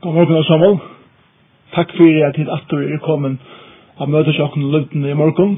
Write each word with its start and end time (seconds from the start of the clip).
God 0.00 0.14
morgen 0.14 0.36
og 0.36 0.44
sammen. 0.44 0.76
Takk 1.74 1.90
for 1.96 2.26
at 2.26 2.36
hit 2.38 2.50
atter 2.54 2.82
er 2.94 3.00
kommet 3.02 3.40
av 3.98 4.06
møtes 4.06 4.38
og 4.38 4.54
løpten 4.54 5.02
i 5.10 5.14
morgen. 5.18 5.56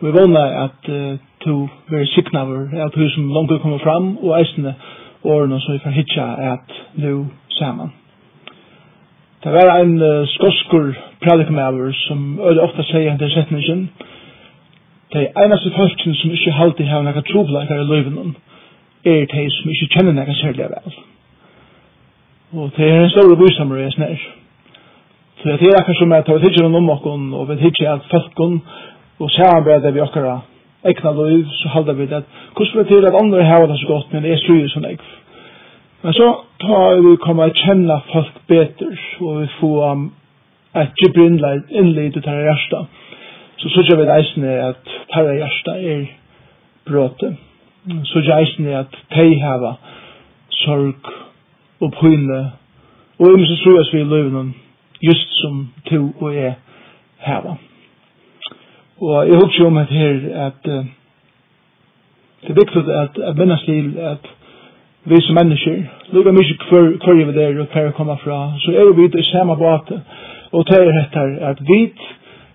Vi 0.00 0.12
vågner 0.16 0.54
at 0.62 0.88
uh, 0.88 1.18
to 1.44 1.68
være 1.92 2.06
siknaver 2.14 2.72
er 2.72 2.86
at 2.86 2.96
du 2.96 3.04
som 3.12 3.28
langt 3.36 3.52
kommer 3.62 3.84
fram 3.84 4.16
og 4.16 4.32
eisende 4.38 4.74
årene 5.24 5.60
som 5.60 5.74
vi 5.74 5.84
får 5.84 5.96
hitja 5.98 6.26
at 6.54 6.72
nu 6.94 7.26
sammen. 7.58 7.92
Det 9.44 9.52
var 9.52 9.76
en 9.76 9.94
uh, 10.02 10.26
skoskur 10.36 10.94
pradikumæver 11.22 11.92
som 11.92 12.40
øde 12.40 12.64
ofte 12.64 12.82
sier 12.82 13.18
til 13.18 13.30
setningen 13.30 13.88
de 15.12 15.28
eneste 15.44 15.70
folkene 15.76 16.14
som 16.14 16.30
ikke 16.30 16.60
alltid 16.62 16.86
har 16.86 17.02
noen 17.04 17.32
trobleikere 17.32 17.84
i 17.84 17.90
løyvenen 17.92 18.36
er 19.04 19.26
de 19.34 19.50
som 19.50 19.70
ikke 19.70 19.92
kjenner 19.94 20.16
noen 20.16 20.40
særlig 20.40 20.72
vel. 20.78 21.04
Og 22.56 22.70
det 22.76 22.88
er 22.90 23.02
en 23.02 23.10
stor 23.10 23.34
bysammer 23.34 23.76
i 23.76 23.90
snær. 23.90 24.16
Så 25.38 25.48
det 25.48 25.68
er 25.68 25.78
akkur 25.80 25.94
som 25.98 26.12
er 26.12 26.22
tar 26.22 26.38
tidsjer 26.38 26.66
om 26.66 26.90
okkon, 26.90 27.32
og 27.34 27.48
vi 27.48 27.56
tidsjer 27.56 27.92
at 27.92 28.06
falkon, 28.10 28.60
og 29.18 29.30
samarbeidar 29.30 29.90
vi 29.90 30.00
okkara 30.00 30.36
egna 30.84 31.10
loiv, 31.12 31.46
så 31.50 31.68
halda 31.68 31.92
vi 31.92 32.06
det. 32.06 32.22
Hvordan 32.56 32.74
vil 32.74 32.84
det 32.84 32.88
til 32.88 33.06
at 33.06 33.18
andre 33.22 33.44
hava 33.44 33.66
det 33.66 33.78
så 33.80 33.86
godt, 33.86 34.12
men 34.12 34.22
det 34.22 34.32
er 34.32 34.36
styrir 34.36 34.68
som 34.68 34.84
jeg. 34.84 34.98
Men 36.02 36.12
så 36.12 36.28
tar 36.60 37.00
vi 37.02 37.16
komma 37.16 37.44
a 37.44 37.56
kjenne 37.64 37.98
folk 38.12 38.38
betur, 38.48 38.96
og 39.20 39.40
vi 39.40 39.48
få 39.60 39.72
um, 39.90 40.12
et 40.76 40.94
gibri 41.02 41.26
innleid 41.80 42.16
i 42.16 42.20
tarra 42.20 42.42
hjärsta. 42.42 42.84
Så 43.56 43.68
så 43.68 43.82
gjør 43.82 44.02
vi 44.02 44.10
eisne 44.18 44.54
at 44.68 44.94
tarra 45.12 45.34
hjärsta 45.34 45.76
er 45.94 46.06
bråte. 46.86 47.36
Sørger 48.04 48.38
eisne 48.38 48.78
at 48.78 48.96
tei 49.10 49.40
hava 49.40 49.74
sorg 50.50 51.23
og 51.80 51.92
pyne, 52.00 52.40
og 53.18 53.26
om 53.34 53.44
så 53.46 53.56
tror 53.62 53.76
jeg 53.76 53.86
vi 53.92 54.10
løvene 54.10 54.52
just 55.02 55.40
som 55.40 55.68
to 55.90 56.14
og 56.20 56.34
jeg 56.34 56.54
heva. 57.26 57.54
Og 59.00 59.28
jeg 59.28 59.34
håper 59.34 59.66
om 59.66 59.76
at 59.76 59.86
her 59.86 60.46
at 60.46 60.68
uh, 60.68 60.84
det 62.42 62.50
er 62.50 62.60
viktig 62.62 62.94
at, 63.02 63.18
at 63.28 63.36
minnes 63.36 63.62
til 63.62 63.96
at 63.98 64.24
vi 65.04 65.20
som 65.20 65.34
mennesker, 65.34 65.82
lukka 66.12 66.30
mykje 66.32 66.56
hver, 66.68 66.84
hver 67.04 67.24
vi 67.24 67.32
der 67.32 67.60
og 67.60 67.66
hver 67.72 67.90
kommer 67.90 68.16
fra, 68.16 68.52
så 68.58 68.70
er 68.70 68.92
vi 68.92 69.18
i 69.20 69.22
samme 69.22 69.56
bate, 69.56 70.00
og 70.52 70.66
det 70.68 70.78
er 70.80 71.00
etter 71.02 71.48
at 71.50 71.58
vi 71.60 71.92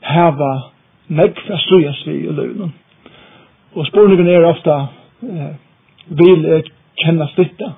heva 0.01 0.53
negg 1.07 1.37
fra 1.47 1.57
strujas 1.57 2.05
vi 2.07 2.11
i 2.11 2.31
løvene. 2.31 2.71
Og 3.75 3.85
spørningen 3.85 4.27
er 4.27 4.45
ofta 4.45 4.75
uh, 5.21 5.51
vil 6.07 6.41
jeg 6.43 6.63
kjenne 7.03 7.27
stittet 7.33 7.73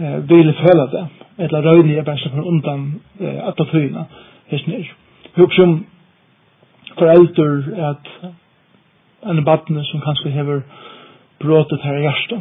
eh, 0.00 0.28
vill 0.30 0.54
føle 0.62 0.88
det, 0.94 1.06
eller 1.38 1.70
røyne 1.70 1.94
er 1.96 2.02
best 2.02 2.28
for 2.32 2.42
undan 2.42 3.00
eh, 3.20 3.48
at 3.48 3.54
det 3.58 3.68
tøyene, 3.72 4.04
hans 4.50 4.66
nir. 4.66 4.92
Huk 5.36 5.52
som 5.52 5.86
foreldre 6.98 7.88
at 7.90 8.06
en 9.30 9.44
barn 9.44 9.84
som 9.84 10.00
kanskje 10.00 10.30
hever 10.30 10.60
bråtet 11.40 11.82
her 11.82 11.96
i 11.96 12.00
hjertet. 12.00 12.40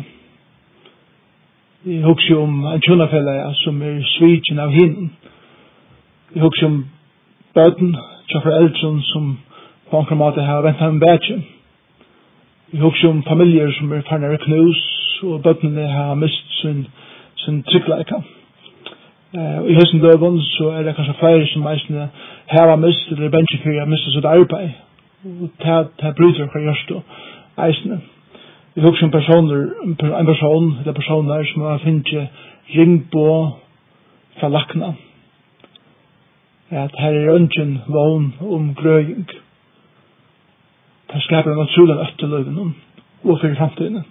Jeg 1.85 2.03
husker 2.03 2.37
om 2.37 2.65
en 2.65 2.81
kjønnafelle 2.81 3.33
som 3.61 3.81
er 3.81 3.99
svitjen 4.17 4.59
av 4.59 4.73
hinn 4.73 5.11
Jeg 6.33 6.41
husker 6.41 6.65
om 6.65 6.79
bøten 7.55 7.93
til 8.29 8.41
foreldre 8.43 8.89
som 9.11 9.37
på 9.91 10.01
en 10.11 10.17
måte 10.17 10.41
har 10.41 10.61
ventet 10.61 10.87
en 10.87 10.99
bætje. 10.99 11.37
Jeg 12.73 12.81
husker 12.81 13.09
om 13.09 13.23
familjer 13.23 13.71
som 13.77 13.93
er 13.93 14.01
ferner 14.09 14.37
knus 14.37 14.81
og 15.23 15.41
bøtene 15.43 15.87
har 15.87 16.15
mist 16.15 16.61
sin 16.61 16.81
bøtene 16.83 17.06
sin 17.47 17.63
tryggleika. 17.63 18.19
Uh, 19.37 19.63
I 19.71 19.73
hessen 19.79 20.03
døvun 20.03 20.41
så 20.41 20.69
er 20.75 20.83
det 20.83 20.95
kanskje 20.95 21.19
flere 21.19 21.47
som 21.53 21.65
eisne 21.71 22.09
heva 22.51 22.75
mist 22.75 23.11
eller 23.11 23.29
bensin 23.29 23.63
fyrir 23.63 23.81
a 23.81 23.85
mista 23.85 24.11
sitt 24.11 24.25
arbeid. 24.25 24.69
Det 26.03 26.13
bryter 26.19 26.51
hva 26.51 26.61
gjørst 26.67 26.93
og 26.95 27.03
eisne. 27.67 27.99
Vi 28.75 28.81
hugsa 28.81 29.05
om 29.05 29.11
personer, 29.11 29.61
en 29.83 30.29
person 30.31 30.65
eller 30.79 30.93
personer 30.93 31.43
som 31.51 31.61
har 31.61 31.77
finnst 31.83 32.13
ringbå 32.75 33.29
fra 34.39 34.49
lakna. 34.49 34.93
At 36.69 36.91
her 36.99 37.13
er 37.13 37.35
ønsken 37.35 37.79
vogn 37.87 38.33
om 38.41 38.75
grøying. 38.75 39.27
Det 41.13 41.23
skaper 41.23 41.51
en 41.51 41.57
naturlig 41.57 41.95
øfteløyven 42.01 42.75
og 43.23 43.39
fyrir 43.41 43.55
framtiden. 43.55 44.03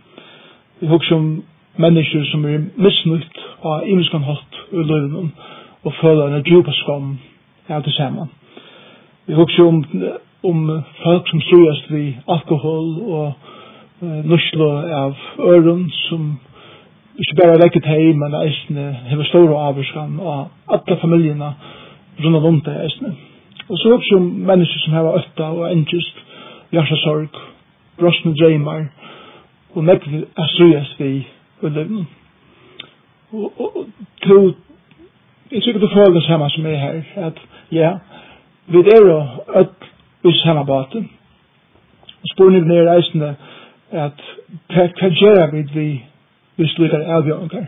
Vi 0.81 0.87
hugsa 0.87 1.15
om 1.15 1.45
mennesker 1.77 2.25
som 2.31 2.45
er 2.45 2.65
misnytt 2.77 3.39
og 3.61 3.89
imenskan 3.89 4.25
hatt 4.25 4.59
i 4.73 4.83
løven 4.91 5.33
og 5.85 5.93
føler 6.01 6.27
en 6.27 6.45
djupa 6.47 6.73
skam 6.73 7.19
er 7.69 7.81
til 7.81 7.93
sammen. 7.93 8.31
Vi 9.27 9.35
husker 9.35 9.65
om, 9.65 9.85
om 10.45 10.83
folk 11.03 11.29
som 11.29 11.41
strøyast 11.41 11.91
vi 11.91 12.17
alkohol 12.29 12.89
og 13.19 13.33
uh, 14.03 14.19
nurslo 14.31 14.71
av 15.03 15.15
øren 15.39 15.91
som 16.09 16.37
ikke 17.19 17.37
bare 17.43 17.59
legger 17.59 17.81
til 17.81 17.91
hei, 17.91 18.13
men 18.13 18.35
eisne 18.35 18.87
hever 19.11 19.25
store 19.25 19.61
avvarskan 19.69 20.19
og 20.21 20.49
alle 20.69 21.01
familiene 21.01 21.55
rundt 22.25 22.47
om 22.47 22.61
det 22.61 22.77
eisne. 22.85 23.15
Og 23.69 23.79
så 23.79 23.97
husker 23.97 24.17
om 24.17 24.23
mennesker 24.23 24.81
som 24.85 24.93
hever 24.93 25.19
øtta 25.21 25.43
og 25.43 25.73
engest, 25.73 26.17
hjertesorg, 26.73 27.41
brosne 27.99 28.35
dreymar 28.41 28.85
og 29.75 29.85
nekve 29.85 30.25
er 30.39 30.47
strøyast 30.53 31.01
ved 31.01 31.23
ulven. 31.63 32.09
Og, 33.33 33.53
og, 33.61 33.77
og 33.77 33.87
to, 34.23 34.55
jeg 35.53 35.63
sikkert 35.63 35.83
du 35.83 35.89
føler 35.95 36.15
det 36.21 36.25
samme 36.25 36.51
som 36.51 36.67
er 36.67 36.77
her, 36.77 37.03
at 37.17 37.39
ja, 37.73 37.93
vi 38.67 38.79
er 38.79 39.01
jo 39.07 39.19
ødt 39.61 39.83
i 40.25 40.39
samme 40.39 40.67
baten. 40.67 41.11
Og 42.23 42.29
spørningen 42.35 42.71
er 42.71 42.93
reisende 42.93 43.35
at 43.91 44.21
hva 44.69 45.09
gjør 45.09 45.51
vi 45.53 45.63
vi 45.75 46.03
hvis 46.57 46.69
vi 46.69 46.75
slutter 46.75 47.15
avgjøringer? 47.17 47.65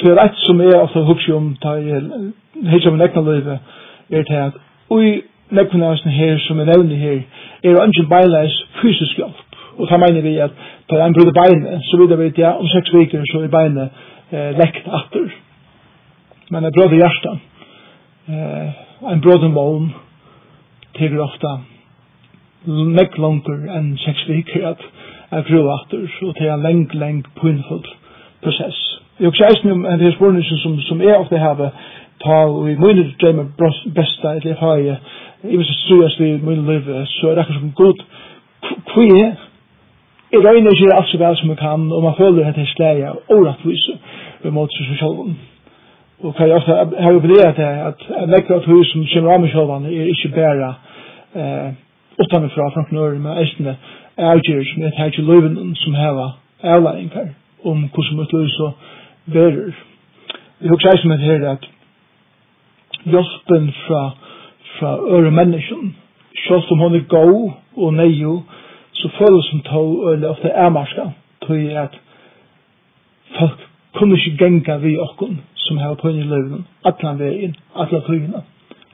Det 0.00 0.10
er 0.10 0.22
rett 0.22 0.36
som 0.36 0.60
er 0.60 0.80
ofte 0.80 1.04
hukse 1.04 1.34
om 1.34 1.56
da 1.62 1.68
jeg 1.68 2.02
helt 2.70 2.82
som 2.82 2.94
en 2.94 3.00
ekne 3.00 3.24
løyve 3.24 3.58
er 4.10 4.22
til 4.22 4.34
at 4.34 4.52
ui 4.90 5.22
nekvene 5.50 6.10
her 6.10 6.38
som 6.38 6.58
er 6.60 6.64
nevne 6.64 6.96
her 6.96 7.20
er 7.62 7.86
ikke 7.86 8.08
beileis 8.08 8.56
fysisk 8.82 9.16
hjelp 9.16 9.49
Og 9.78 9.88
så 9.88 9.96
mener 9.96 10.22
vi 10.22 10.36
at 10.38 10.50
på 10.88 10.96
en 10.96 11.14
brud 11.14 11.32
beinet, 11.32 11.82
så 11.90 11.96
videre 12.00 12.18
vet 12.18 12.38
ja, 12.38 12.52
om 12.58 12.68
seks 12.68 12.94
viker 12.94 13.24
så 13.30 13.42
er 13.44 13.52
beinet 13.52 13.88
eh, 14.32 14.50
lekt 14.58 14.86
atter. 14.86 15.30
Men 16.50 16.64
en 16.64 16.72
brud 16.72 16.92
i 16.92 17.02
hjertet, 17.02 17.38
eh, 18.28 18.80
en 19.12 19.20
brud 19.20 19.44
i 19.46 19.52
målen, 19.52 19.92
tigger 20.98 21.22
ofte 21.22 21.58
nekk 22.66 23.16
langer 23.18 23.62
enn 23.72 23.94
seks 24.02 24.26
viker 24.28 24.66
at 24.74 24.82
er 25.32 25.46
brud 25.48 25.68
atter, 25.72 26.04
og 26.26 26.40
er 26.40 26.52
en 26.54 26.62
leng, 26.66 26.82
leng, 26.94 27.22
pinfull 27.40 27.86
prosess. 28.42 28.78
Jeg 29.20 29.28
også 29.28 29.46
eisen 29.50 29.70
om 29.70 29.86
en 29.86 30.00
del 30.00 30.12
spørsmål 30.12 30.60
som, 30.62 30.80
som 30.80 31.00
jeg 31.00 31.16
ofte 31.16 31.38
har, 31.38 31.70
ta 32.24 32.38
og 32.48 32.70
i 32.70 32.76
mine 32.76 33.06
drømmer 33.20 33.46
besta, 33.94 34.34
eller 34.34 34.50
jeg 34.50 34.56
har 34.60 34.76
i, 34.76 34.94
i 35.52 35.56
hvis 35.56 35.68
jeg 35.68 35.80
synes 35.86 36.20
vi 36.20 36.28
i 36.30 36.40
mine 36.42 36.66
liv, 36.72 37.06
så 37.06 37.28
er 37.28 37.34
det 37.34 37.44
akkur 37.44 37.54
som 37.54 37.72
god, 37.76 38.02
hva 38.92 39.04
er 39.20 39.36
jeg 40.32 40.44
regner 40.44 40.70
ikke 40.70 40.94
alt 40.94 41.08
så 41.10 41.18
vel 41.18 41.36
som 41.36 41.48
jeg 41.48 41.58
kan, 41.58 41.92
og 41.92 42.02
man 42.02 42.14
føler 42.18 42.46
at 42.48 42.54
det 42.56 42.62
er 42.62 42.74
slæg 42.74 43.02
av 43.10 43.16
åretvis 43.36 43.84
ved 44.42 44.50
måte 44.50 44.76
seg 44.76 44.98
selv. 45.02 45.34
Og 46.22 46.34
hva 46.36 46.46
jeg 46.46 46.56
ofte 46.56 46.76
har 47.02 47.10
jo 47.10 47.20
opplevet 47.20 47.58
er 47.58 47.78
at 47.90 48.04
jeg 48.08 48.28
vekker 48.34 48.56
at 48.56 48.68
hus 48.68 48.92
som 48.92 49.06
kommer 49.12 49.32
av 49.34 49.40
meg 49.40 49.50
selv 49.54 49.70
er 49.72 50.12
ikke 50.14 50.34
bare 50.36 50.68
eh, 51.40 51.68
utanfra 52.22 52.70
fra 52.74 52.84
knør, 52.90 53.18
men 53.24 53.38
æstene 53.42 53.76
er 54.16 54.32
avgjører 54.34 54.66
som 54.70 54.82
jeg 54.82 54.96
tar 54.96 55.10
til 55.16 55.24
løven 55.24 55.74
som 55.82 55.94
hever 55.94 56.38
avlæring 56.62 57.10
her, 57.14 57.28
om 57.64 57.88
hvordan 57.94 58.16
mitt 58.18 58.32
løy 58.32 58.48
så 58.48 58.70
verer. 59.26 59.74
Jeg 60.60 60.70
husker 60.70 60.96
som 60.96 61.12
et 61.12 61.20
her 61.20 61.48
at 61.50 61.68
hjelpen 63.04 63.72
fra, 63.86 64.02
fra 64.78 64.90
øre 65.16 65.30
mennesken, 65.30 65.96
selv 66.46 66.72
om 66.72 66.78
hun 66.78 66.94
er 66.94 67.08
god 67.08 67.50
og 67.76 67.94
nøyo, 67.94 68.42
så 69.00 69.08
føles 69.18 69.44
som 69.50 69.60
tog 69.60 70.12
øyne 70.12 70.28
ofte 70.28 70.48
er 70.48 70.68
marska, 70.68 71.04
tog 71.46 71.56
at 71.84 71.94
folk 73.38 73.60
kunne 73.94 74.18
ikke 74.18 74.44
genga 74.44 74.76
vi 74.76 74.98
okkon 74.98 75.40
som 75.54 75.78
har 75.78 75.94
på 75.94 76.08
inn 76.08 76.18
i 76.18 76.28
løven, 76.32 76.66
atlan 76.84 77.18
veien, 77.18 77.54
atlan 77.76 78.02
tøyene, 78.06 78.42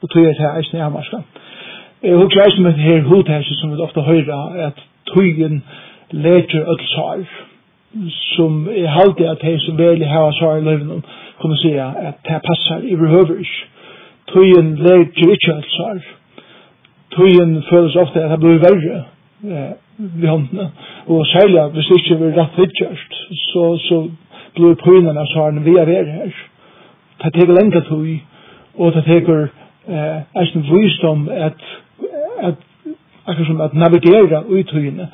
og 0.03 0.11
tog 0.11 0.27
at 0.31 0.39
her 0.39 0.59
eisne 0.59 0.81
er 0.81 0.89
marska. 0.89 1.19
Jeg 2.03 2.17
husker 2.17 2.45
eisne 2.45 2.63
med 2.63 2.73
her 2.73 3.03
hodhelse 3.03 3.55
som 3.61 3.73
vi 3.73 3.83
ofte 3.87 4.01
høyra 4.01 4.41
at 4.69 4.83
tøyen 5.13 5.63
leter 6.11 6.71
ødelsar, 6.73 7.25
som 8.37 8.69
er 8.69 8.89
halde 8.99 9.31
at 9.31 9.43
hei 9.43 9.57
som 9.65 9.79
veli 9.79 10.05
hava 10.05 10.33
svar 10.33 10.57
i 10.57 10.65
løven, 10.65 11.05
kunne 11.41 11.57
sija 11.57 11.89
at 12.09 12.21
det 12.29 12.43
passar 12.49 12.85
i 12.85 12.97
behøver 12.97 13.39
ikke. 13.39 13.65
Tøyen 14.33 14.75
leter 14.77 15.33
ikke 15.35 15.53
ødelsar, 15.55 15.99
tøyen 17.17 17.63
føles 17.71 17.97
ofte 17.97 18.23
at 18.23 18.31
det 18.31 18.41
blir 18.41 18.63
verre, 18.69 19.03
vi 19.99 20.27
håndene. 20.27 20.71
Og 21.07 21.27
særlig 21.27 21.63
hvis 21.73 21.87
det 21.87 21.99
ikke 22.01 22.21
var 22.21 22.37
rett 22.41 22.59
vidtjørst, 22.59 23.13
så, 23.51 23.65
så 23.89 23.97
blir 24.57 24.75
prøynene 24.81 25.21
av 25.21 25.29
svaren 25.33 25.65
vi 25.65 25.77
er 25.77 25.89
ved 25.89 26.13
her. 26.13 26.33
Det 27.23 27.33
teker 27.33 27.55
lenge 27.57 27.81
tog, 27.89 28.07
og 28.75 28.93
det 28.95 29.05
teker 29.05 29.49
eh, 29.89 30.21
er 30.41 30.53
visdom 30.71 31.29
at, 31.33 31.61
at 32.49 32.61
akkurat 33.27 33.47
som 33.47 33.61
at 33.61 33.75
navigera 33.75 34.43
uttøyene 34.49 35.09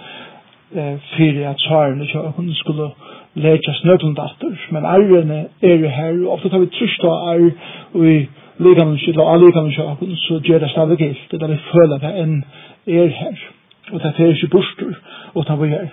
eh, 0.75 0.96
for 1.14 1.50
at 1.50 1.61
svarene 1.67 2.05
ikke 2.05 2.32
hun 2.37 2.55
skulle 2.55 2.90
leke 3.34 3.75
snøtlen 3.81 4.14
datter. 4.14 4.55
Men 4.70 4.84
arrene 4.84 5.46
er 5.62 5.75
jo 5.75 5.88
her, 5.88 6.12
og 6.26 6.32
ofte 6.32 6.49
tar 6.49 6.58
vi 6.58 6.70
trist 6.79 7.05
av 7.05 7.32
arr, 7.32 7.49
og 7.94 8.02
vi 8.02 8.17
liker 8.58 8.84
noen 8.84 8.99
skyld, 8.99 9.19
og 9.19 9.32
alle 9.32 9.46
liker 9.46 9.61
noen 9.61 9.75
skyld, 9.76 10.17
så 10.26 10.40
gjør 10.44 10.62
det 10.64 10.70
stadig 10.70 10.99
gilt, 10.99 11.26
det 11.31 11.43
er 11.43 11.55
vi 11.55 11.64
føler 11.70 11.99
det 12.02 12.14
enn 12.23 12.38
er 12.87 13.12
her 13.23 13.44
og 13.92 14.00
det 14.02 14.14
er 14.18 14.26
ikke 14.34 14.48
bostur 14.48 14.94
og 15.34 15.44
det 15.44 15.52
er 15.52 15.56
vi 15.56 15.68
her. 15.68 15.88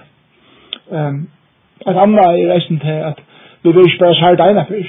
um, 0.87 1.29
et 1.87 1.97
annet 2.03 2.19
er 2.19 2.53
reisen 2.53 2.79
til 2.79 2.97
at 3.09 3.19
vi 3.63 3.71
vil 3.71 3.85
ikke 3.85 3.99
bare 3.99 4.15
sært 4.15 4.49
ene 4.49 4.65
fyr 4.69 4.87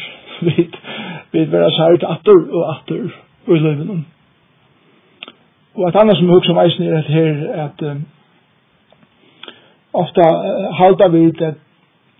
vi 1.32 1.38
vil 1.38 1.52
være 1.52 1.70
sært 1.70 2.04
atter 2.14 2.38
og 2.52 2.62
atter 2.74 3.10
og 3.46 3.56
i 3.56 3.58
løyven 3.58 4.06
og 5.74 5.88
et 5.88 5.96
annet 6.00 6.16
som 6.16 6.26
vi 6.26 6.32
husker 6.32 6.54
om 6.54 6.64
eisen 6.64 6.84
er 6.86 6.98
at 6.98 7.04
her 7.04 7.52
at 7.64 7.82
um, 7.90 8.06
ofta 9.92 10.22
uh, 10.22 10.76
halda 10.78 11.08
vi 11.08 11.30
det 11.30 11.54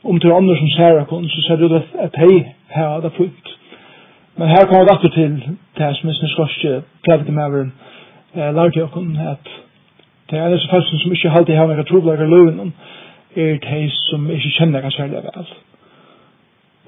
om 0.05 0.21
til 0.21 0.33
andre 0.33 0.57
som 0.57 0.69
ser 0.69 1.05
kun 1.05 1.29
så 1.29 1.43
ser 1.47 1.57
du 1.57 1.69
det 1.75 1.83
at 1.99 2.15
hei 2.17 2.45
her 2.69 3.01
det 3.01 3.13
fullt. 3.17 3.49
men 4.37 4.49
her 4.49 4.65
kommer 4.67 4.85
det 4.85 4.95
atter 4.95 5.09
til 5.09 5.57
det 5.79 5.97
som 5.97 6.09
er 6.09 6.29
skorske 6.29 6.83
prædikemæveren 7.05 7.73
eh, 8.35 8.55
lærte 8.55 8.79
jeg 8.79 8.89
kun 8.91 9.17
at 9.17 9.70
Det 10.31 10.39
er 10.39 10.53
disse 10.53 10.69
folk 10.71 10.85
som 10.87 11.13
ikke 11.13 11.31
alltid 11.31 11.57
har 11.57 11.67
noen 11.67 11.87
troblager 11.89 12.27
løven, 12.31 12.73
er 13.37 13.59
de 13.65 13.83
som 14.11 14.31
ikke 14.31 14.55
kjenner 14.59 14.85
hva 14.85 14.91
særlig 14.95 15.23
vel. 15.25 15.51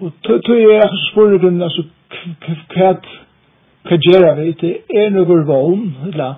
Og 0.03 0.13
tog 0.27 0.57
jeg 0.59 0.79
er 0.79 0.97
spør 1.11 1.37
i 1.37 1.63
altså, 1.63 1.85
hva 2.75 2.95
hva 3.83 3.99
gjør 3.99 4.35
vi? 4.39 4.53
Det 4.61 4.73
er 4.95 5.11
noe 5.11 5.41
vogn, 5.47 5.89
eller 6.07 6.35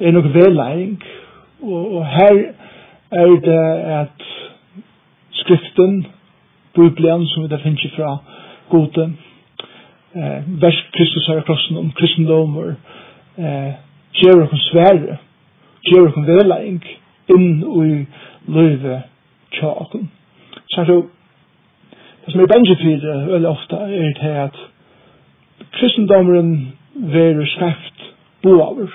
er 0.00 0.14
noe 0.14 0.34
vellæring, 0.34 0.96
og 1.62 1.94
og 1.96 2.06
her 2.06 2.38
er 3.10 3.34
det 3.46 3.64
at 4.00 4.24
skriften, 5.32 6.06
Bibelen, 6.74 7.26
som 7.26 7.42
vi 7.42 7.48
da 7.48 7.56
finner 7.56 7.90
fra 7.96 8.16
gode, 8.70 9.12
eh, 10.14 10.42
vers 10.62 10.78
Kristus 10.92 11.26
her 11.26 11.38
i 11.38 11.46
krossen 11.46 11.76
om 11.76 11.90
kristendom, 11.90 12.56
og 12.56 12.74
eh, 13.38 13.72
gjør 14.12 14.46
oss 14.46 14.70
svære, 14.70 15.16
gjør 15.86 16.08
okken 16.08 16.26
vedlæring 16.26 16.84
inn 17.34 17.48
i 17.84 18.06
løyve 18.48 19.02
tjaken. 19.52 20.10
Så 20.70 20.80
er 20.80 20.84
det 20.84 21.02
det 22.24 22.32
som 22.32 22.40
er 22.40 22.46
bensje 22.46 22.76
fyrir 22.78 23.24
veldig 23.32 23.48
ofte 23.48 23.76
er 23.76 24.12
det 24.20 24.34
at 24.46 24.58
kristendommeren 25.74 26.52
verer 26.94 27.46
skreft 27.46 28.04
boaver, 28.42 28.92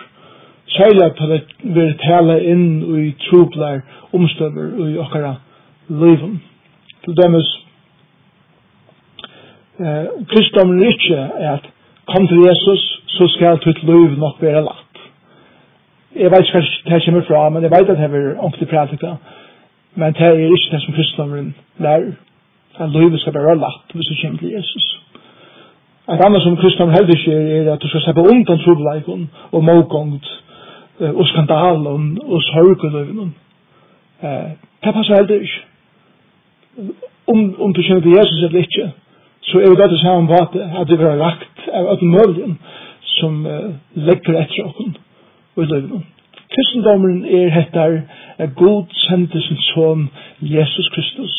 særlig 0.67 1.11
på 1.17 1.27
det 1.31 1.41
verur 1.63 1.97
tale 2.05 2.37
inn 2.51 2.65
i 3.01 3.11
trobler 3.25 3.81
omstøver 4.13 4.87
i 4.87 4.97
okkara 5.03 5.33
løyven. 5.89 6.39
Til 7.03 7.17
dømes 7.19 7.49
eh, 9.79 10.05
kristendommeren 10.31 10.83
er 10.83 10.93
ikke 10.95 11.19
at 11.53 11.69
kom 12.07 12.27
til 12.27 12.43
Jesus, 12.47 13.01
så 13.07 13.27
skal 13.27 13.59
ditt 13.65 13.83
løyv 13.83 14.15
nok 14.19 14.41
være 14.41 14.63
lagt 14.63 14.86
jeg 16.21 16.31
vet 16.31 16.45
ikke 16.45 16.59
hva 16.59 16.95
det 16.95 17.05
kommer 17.05 17.23
fra, 17.29 17.49
men 17.49 17.63
jeg 17.63 17.71
vet 17.71 17.89
at 17.89 17.97
det 17.97 18.05
er 18.05 18.37
ordentlig 18.43 18.67
prædika. 18.67 19.11
Men 19.95 20.13
det 20.13 20.21
er 20.21 20.53
ikke 20.55 20.71
det 20.71 20.81
som 20.83 20.93
kristendommen 20.93 21.55
lærer. 21.79 22.11
At 22.79 22.89
livet 22.89 23.19
skal 23.19 23.33
være 23.33 23.59
lagt 23.65 23.87
hvis 23.93 24.07
du 24.09 24.15
kommer 24.21 24.39
til 24.39 24.51
Jesus. 24.57 24.85
Et 26.13 26.21
annet 26.25 26.41
som 26.41 26.57
kristendommen 26.57 26.95
heller 26.97 27.15
ikke 27.17 27.33
er 27.57 27.73
at 27.73 27.81
du 27.81 27.87
skal 27.87 28.01
se 28.01 28.03
slippe 28.05 28.21
undan 28.31 28.59
trobeleikon 28.59 29.29
og 29.51 29.63
mågångt 29.63 30.27
og 30.99 31.25
skandalen 31.27 32.19
og 32.23 32.41
sorgeløven. 32.41 33.35
Det 34.83 34.93
passer 34.95 35.15
heller 35.15 35.39
ikke. 35.41 35.59
Om, 37.27 37.61
om 37.61 37.73
du 37.73 37.81
kjenner 37.81 38.01
til 38.01 38.15
Jesus 38.19 38.43
eller 38.43 38.59
ikke, 38.59 38.91
så 39.41 39.57
er 39.59 39.69
det 39.69 39.77
godt 39.77 39.95
å 39.95 39.99
si 40.01 40.07
om 40.07 40.29
hva 40.29 40.41
det 40.89 40.99
er 40.99 41.19
lagt 41.19 41.67
av 41.73 41.89
alt 41.91 42.01
mulig 42.01 42.55
som 43.17 43.45
uh, 43.45 43.73
legger 43.95 44.39
etter 44.41 44.67
åkken 44.67 44.95
i 45.63 45.65
løyvnum. 45.65 46.03
Kristendommen 46.53 47.25
er 47.25 47.49
hettar 47.49 48.01
er 48.37 48.47
god 48.55 48.83
sendte 48.93 49.41
sin 49.41 49.57
son 49.57 50.09
Jesus 50.41 50.89
Kristus 50.93 51.35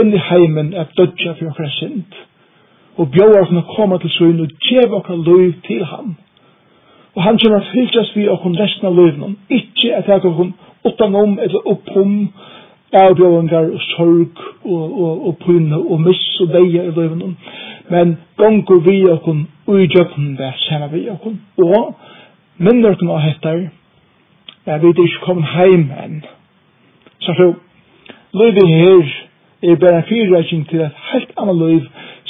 inn 0.00 0.14
i 0.14 0.20
heimen 0.30 0.74
at 0.74 0.96
dødja 0.96 1.32
for 1.32 1.50
okra 1.50 1.70
sind 1.78 2.18
og 2.96 3.10
bjóa 3.10 3.42
okra 3.42 3.62
koma 3.76 3.98
til 3.98 4.10
søyn 4.10 4.40
og 4.40 4.50
djeva 4.64 4.96
okra 4.96 5.16
løyv 5.16 5.52
til 5.66 5.84
ham. 5.84 6.16
Og 7.14 7.22
han 7.22 7.38
kommer 7.38 7.60
fylgjast 7.72 8.16
vi 8.16 8.28
okra 8.28 8.50
resten 8.62 8.86
av 8.86 8.94
løyvnum, 8.94 9.36
ikkje 9.50 9.94
at 9.94 10.08
jeg 10.08 10.20
okra 10.20 10.52
utanom 10.84 11.38
eller 11.42 11.66
oppom 11.72 12.28
avbjøvingar 12.92 13.70
og 13.74 13.80
sorg 13.80 14.38
og, 14.64 15.00
og, 15.02 15.26
og 15.26 15.36
pyne 15.44 15.76
og 15.78 16.00
miss 16.00 16.40
og 16.40 16.48
deia 16.54 16.84
i 16.84 16.94
løyvnum, 16.96 17.36
men 17.90 18.16
gongur 18.36 18.80
vi 18.86 19.04
okkur 19.10 19.36
ui 19.66 19.74
uidjøkken 19.74 20.36
det 20.38 20.52
sema 20.66 20.86
vi 20.92 21.08
okkur 21.10 21.34
og 21.58 21.94
minner 22.60 22.94
okkur 22.94 23.10
av 23.14 23.24
hettar, 23.24 23.60
jeg 24.66 24.82
vi 24.82 24.92
ikke 24.92 25.24
kommet 25.24 25.48
heim 25.54 25.88
enn. 26.04 26.20
Så 27.24 27.34
så, 27.38 27.52
livet 28.36 28.68
her 28.68 29.12
er 29.62 29.76
bare 29.80 30.02
en 30.02 30.08
fyrreiking 30.08 30.66
til 30.68 30.84
et 30.84 31.04
helt 31.12 31.32
annet 31.40 31.56
løyv 31.56 31.86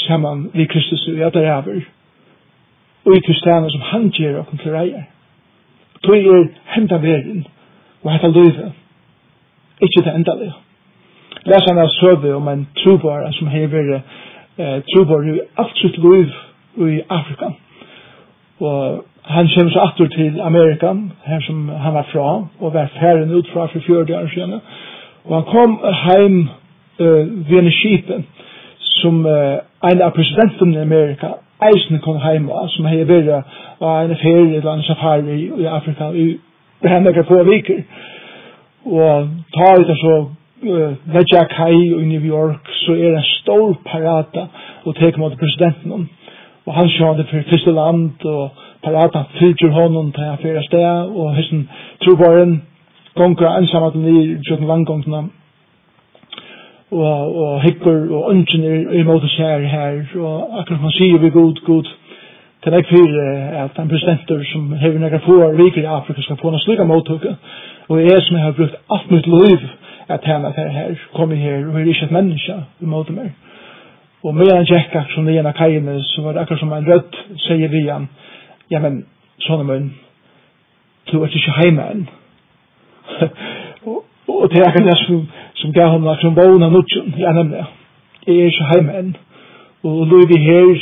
saman 0.07 0.51
vi 0.55 0.65
Kristus 0.65 1.09
og 1.09 1.19
jeg 1.19 1.35
der 1.35 1.53
over. 1.55 1.81
Og 3.05 3.17
i 3.17 3.21
Kristiana 3.27 3.71
som 3.71 3.81
han 3.81 4.11
gjør 4.11 4.41
okkur 4.41 4.59
til 4.63 4.73
reier. 4.73 5.03
Tøy 6.05 6.27
er 6.37 6.49
henta 6.75 6.95
verden 6.95 7.47
og 8.03 8.13
hetta 8.13 8.29
livet. 8.29 8.73
Ikke 9.83 10.05
det 10.05 10.15
enda 10.15 10.35
livet. 10.35 10.59
Læs 11.47 11.65
han 11.69 11.79
av 11.79 11.89
søve 11.89 12.35
om 12.35 12.49
en 12.49 12.67
trobar 12.83 13.31
som 13.33 13.49
hever 13.49 13.95
eh, 13.95 14.83
trobar 14.93 15.25
i 15.25 15.41
alt 15.59 15.77
sitt 15.79 15.97
liv 15.99 16.33
i 16.89 17.01
Afrika. 17.09 17.53
Og 18.61 19.05
Han 19.23 19.49
kommer 19.55 19.73
så 19.73 19.81
attor 19.81 20.07
til 20.07 20.41
Amerika, 20.41 20.95
her 21.25 21.41
som 21.41 21.69
han 21.69 21.95
var 21.95 22.07
fra, 22.13 22.47
og 22.61 22.75
var 22.75 22.89
ferdig 23.01 23.37
ut 23.37 23.49
fra 23.53 23.67
for 23.67 23.81
40 23.87 24.17
år 24.17 24.29
siden. 24.35 24.61
Og 25.25 25.35
han 25.37 25.45
kom 25.45 25.81
heim 26.07 26.49
uh, 27.01 27.51
ved 27.51 27.59
en 27.59 27.73
skipen, 27.73 28.27
som 28.79 29.27
uh, 29.27 29.93
en 29.93 30.03
av 30.03 30.11
presidenten 30.11 30.75
i 30.75 30.77
Amerika, 30.77 31.27
eisen 31.63 31.99
kom 31.99 32.17
heim 32.17 32.51
av, 32.51 32.69
som 32.69 32.85
hei 32.85 33.05
vært 33.05 33.29
av 33.81 34.05
en 34.05 34.17
ferie 34.17 34.57
eller 34.57 34.73
en 34.73 34.83
safari 34.83 35.51
i 35.61 35.67
Afrika, 35.67 36.11
i 36.13 36.39
hendekker 36.85 37.23
på 37.23 37.43
viker. 37.45 37.83
Og 38.85 39.29
ta 39.57 39.75
ut 39.81 39.93
så 40.03 40.15
uh, 40.65 40.93
Vegja 41.15 41.45
Kai 41.57 41.77
i 41.77 42.07
New 42.09 42.25
York, 42.25 42.73
så 42.87 42.97
er 42.97 43.19
en 43.19 43.29
stor 43.37 43.77
parata 43.85 44.49
og 44.85 44.97
tek 44.97 45.19
mot 45.19 45.37
presidenten. 45.39 46.09
Og 46.67 46.75
han 46.75 46.89
sjå 46.89 47.15
det 47.19 47.27
for 47.31 47.51
første 47.51 47.73
land, 47.73 48.11
og 48.25 48.51
parata 48.85 49.25
fylgjer 49.39 49.71
honom 49.71 50.13
til 50.13 50.25
jeg 50.25 50.39
fyrir 50.43 50.63
sted, 50.63 51.17
og 51.21 51.35
hessen 51.37 51.69
trobaren 52.05 52.63
gonger 53.17 53.49
ansamat 53.49 53.95
ni 53.95 54.37
tjøkken 54.47 54.67
langgongna, 54.67 55.23
og, 56.91 57.37
og 57.43 57.63
hikker 57.63 57.99
og 58.17 58.31
ønsken 58.35 58.65
er 58.65 59.01
imot 59.01 59.25
oss 59.25 59.37
her, 59.39 59.67
her, 59.75 60.01
og 60.19 60.61
akkurat 60.61 60.83
man 60.83 60.97
sier 60.99 61.19
vi 61.19 61.31
god, 61.31 61.61
god, 61.67 61.91
til 62.63 62.73
jeg 62.73 62.85
fyrir 62.89 63.21
at 63.65 63.79
en 63.79 63.89
presidenter 63.89 64.43
som 64.53 64.73
hever 64.73 64.99
nekka 64.99 65.21
få 65.27 65.37
riker 65.59 65.83
i 65.83 65.93
Afrika 65.99 66.23
skal 66.23 66.41
få 66.41 66.51
noen 66.51 66.65
slika 66.65 66.85
mottukke, 66.85 67.37
og 67.89 68.03
jeg 68.03 68.23
som 68.23 68.37
har 68.37 68.57
brukt 68.59 68.77
alt 68.91 69.11
mitt 69.11 69.27
liv 69.27 69.69
at 70.09 70.25
henne 70.25 70.53
til 70.53 70.73
her, 70.75 70.95
kom 71.15 71.31
her, 71.31 71.69
og 71.69 71.81
er 71.81 71.87
ikke 71.87 72.05
et 72.05 72.13
menneske 72.13 72.57
imot 72.83 73.11
meg. 73.15 73.31
Og 74.25 74.35
medan 74.35 74.59
jeg 74.59 74.67
gikk 74.67 74.95
akkurat 74.95 75.15
som 75.15 75.25
nyan 75.25 75.47
av 75.49 75.55
kajene, 75.57 75.95
så 76.05 76.23
var 76.23 76.35
det 76.35 76.43
akkurat 76.43 76.61
som 76.61 76.73
en 76.77 76.89
rødt 76.93 77.21
sier 77.47 77.71
vi 77.73 77.87
han, 77.89 78.09
ja, 78.71 78.79
men, 78.79 79.05
sånne 79.47 79.65
munn, 79.67 79.91
du 81.11 81.19
er 81.23 81.33
ikke 81.35 81.57
heima 81.59 81.89
enn. 81.95 82.07
og 84.29 84.47
det 84.51 84.61
er 84.61 84.69
akkurat 84.69 84.87
det 84.87 84.99
som, 85.07 85.25
som 85.55 85.73
gav 85.73 85.97
henne, 85.97 86.17
som 86.21 86.37
vågna 86.37 86.71
nutjon, 86.71 87.15
ja, 87.19 87.33
nemlig, 87.33 87.65
jeg 88.27 88.39
er 88.39 88.53
ikke 88.53 88.71
heima 88.75 89.03
enn. 89.03 89.13
Og 89.83 90.07
Louis 90.07 90.37
her 90.45 90.75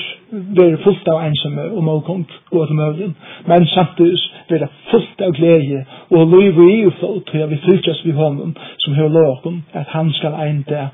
blir 0.54 0.76
fullt 0.82 1.06
av 1.08 1.20
ensomme 1.22 1.68
og 1.70 1.84
målkomt 1.86 2.32
og 2.50 2.64
at 2.64 2.72
møvlen. 2.74 3.14
Men 3.46 3.66
samtidig 3.66 4.18
blir 4.48 4.64
er 4.66 4.72
fullt 4.90 5.22
av 5.22 5.36
glede. 5.36 5.84
Og 6.10 6.26
Louis 6.26 6.56
vi 6.56 6.80
er 6.80 6.90
fullt 7.00 7.30
og 7.30 7.42
at 7.44 7.50
vi 7.50 7.60
fylkes 7.62 8.04
vi 8.04 8.10
honom, 8.10 8.56
som 8.78 8.94
har 8.94 9.08
lov 9.08 9.38
at 9.72 9.86
han 9.94 10.12
skal 10.12 10.34
enda 10.48 10.88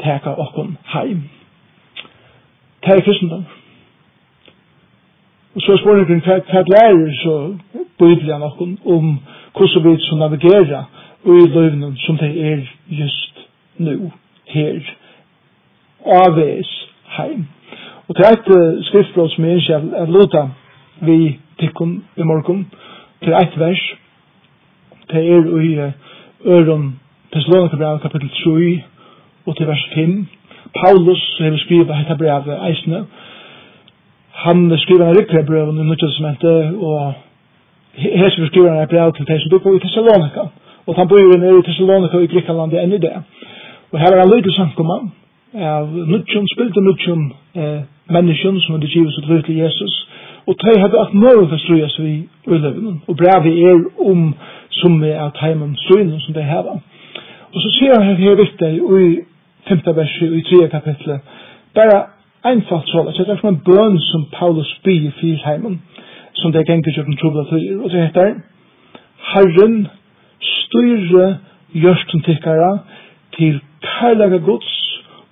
teka 0.00 0.32
okken 0.40 0.76
heim. 0.94 1.22
Det 2.80 2.94
er 2.94 3.00
kristendom. 3.00 3.44
Og 5.54 5.60
så 5.62 5.76
spør 5.76 5.96
jeg 5.96 6.22
hva, 6.26 6.36
hva 6.50 6.62
lærer 6.72 7.14
så 7.22 7.36
Bibelen 7.98 8.42
noen 8.44 8.76
om 8.84 9.06
hvordan 9.56 9.84
vi 9.84 9.96
som 10.06 10.18
navigerer 10.18 10.84
og 11.24 11.36
i 11.36 11.48
løvnen 11.54 11.96
som 11.96 12.18
det 12.18 12.30
er 12.52 12.60
just 12.88 13.40
nu, 13.78 14.12
her, 14.46 14.80
avvis 16.06 16.70
heim. 17.16 17.46
Og 18.08 18.16
til 18.16 18.24
eit 18.30 18.48
uh, 18.56 18.84
skriftbrot 18.84 19.30
som 19.30 19.44
jeg 19.44 19.56
ikke 19.56 19.80
er 20.02 20.06
luta 20.06 20.46
vi 21.00 21.38
tikkum 21.58 22.04
i 22.16 22.22
morgon, 22.22 22.66
til 23.22 23.32
eit 23.32 23.58
vers, 23.58 23.82
det 25.10 25.26
er 25.34 25.60
i 25.60 25.72
uh, 25.78 25.92
Øron 26.46 27.00
Thessalonika 27.32 27.96
kapitel 28.02 28.30
3 28.44 28.82
og 29.46 29.56
til 29.56 29.66
vers 29.66 29.88
5. 29.94 30.26
Paulus 30.80 31.38
har 31.38 31.56
skrivet 31.56 31.88
dette 31.88 32.16
brevet 32.18 32.58
eisne, 32.68 33.04
han 34.44 34.58
skriver 34.82 35.04
en 35.06 35.16
rikre 35.18 35.44
brev 35.48 35.68
i 35.68 35.72
nødvendighetsmentet, 35.72 36.58
og 36.86 37.12
her 37.94 38.30
skriver 38.30 38.48
skriver 38.48 38.70
en 38.72 38.88
brev 38.92 39.12
til 39.12 39.26
Tessin 39.26 39.50
Bukko 39.50 39.68
i 39.76 39.82
Thessalonika. 39.84 40.42
Og 40.86 40.92
han 40.98 41.08
bor 41.08 41.38
nere 41.42 41.58
i 41.58 41.66
Thessalonika 41.66 42.16
i 42.18 42.30
Grekland 42.32 42.72
enn 42.72 42.92
i 42.96 43.04
det. 43.06 43.16
Og 43.92 43.96
her 44.00 44.10
er 44.12 44.20
han 44.22 44.30
lydelig 44.32 44.54
samkommet 44.54 45.00
av 45.54 45.86
nødvendighetsmentet, 45.86 46.52
spilte 46.54 46.80
eh, 47.60 47.80
menneskene 48.16 48.60
som 48.60 48.74
hadde 48.74 48.92
givet 48.94 49.14
sitt 49.14 49.28
liv 49.28 49.42
til 49.42 49.56
Jesus, 49.64 49.94
og 50.46 50.54
de 50.62 50.80
hadde 50.82 51.00
alt 51.02 51.14
mulig 51.14 51.48
for 51.50 51.58
strøyes 51.64 51.92
seg 51.96 52.06
i 52.06 52.58
løven, 52.64 53.02
og 53.08 53.16
brevet 53.16 53.52
er 53.68 53.82
om 54.10 54.34
som 54.80 55.02
vi 55.02 55.10
er 55.24 55.30
teimen 55.40 55.76
strøyene 55.84 56.20
som 56.20 56.34
de 56.34 56.42
har. 56.42 56.70
Og 57.52 57.58
så 57.62 57.68
sier 57.76 58.00
han 58.00 58.16
her 58.16 58.38
viktig 58.38 58.70
i 58.78 59.10
5. 59.68 59.82
verset 59.96 60.32
i 60.38 60.42
3. 60.48 60.68
kapitlet, 60.76 61.20
bare 61.74 61.98
einfalt 62.44 62.88
så, 62.88 63.12
det 63.16 63.28
er 63.28 63.36
som 63.40 63.48
en 63.48 63.62
bøn 63.64 64.00
som 64.00 64.26
Paulus 64.32 64.80
byr 64.84 65.08
i 65.08 65.12
fyrheimen, 65.20 65.82
som 66.34 66.52
det 66.52 66.66
ganger 66.66 66.92
kjøkken 66.94 67.16
trobla 67.16 67.44
tøyer, 67.50 67.82
og 67.82 67.90
det 67.90 68.02
heter, 68.06 68.34
Herren 69.32 69.88
styrer 70.40 71.34
gjørsten 71.72 72.22
tikkara 72.22 72.78
til 73.36 73.60
kærlega 73.82 74.36
gods 74.36 74.70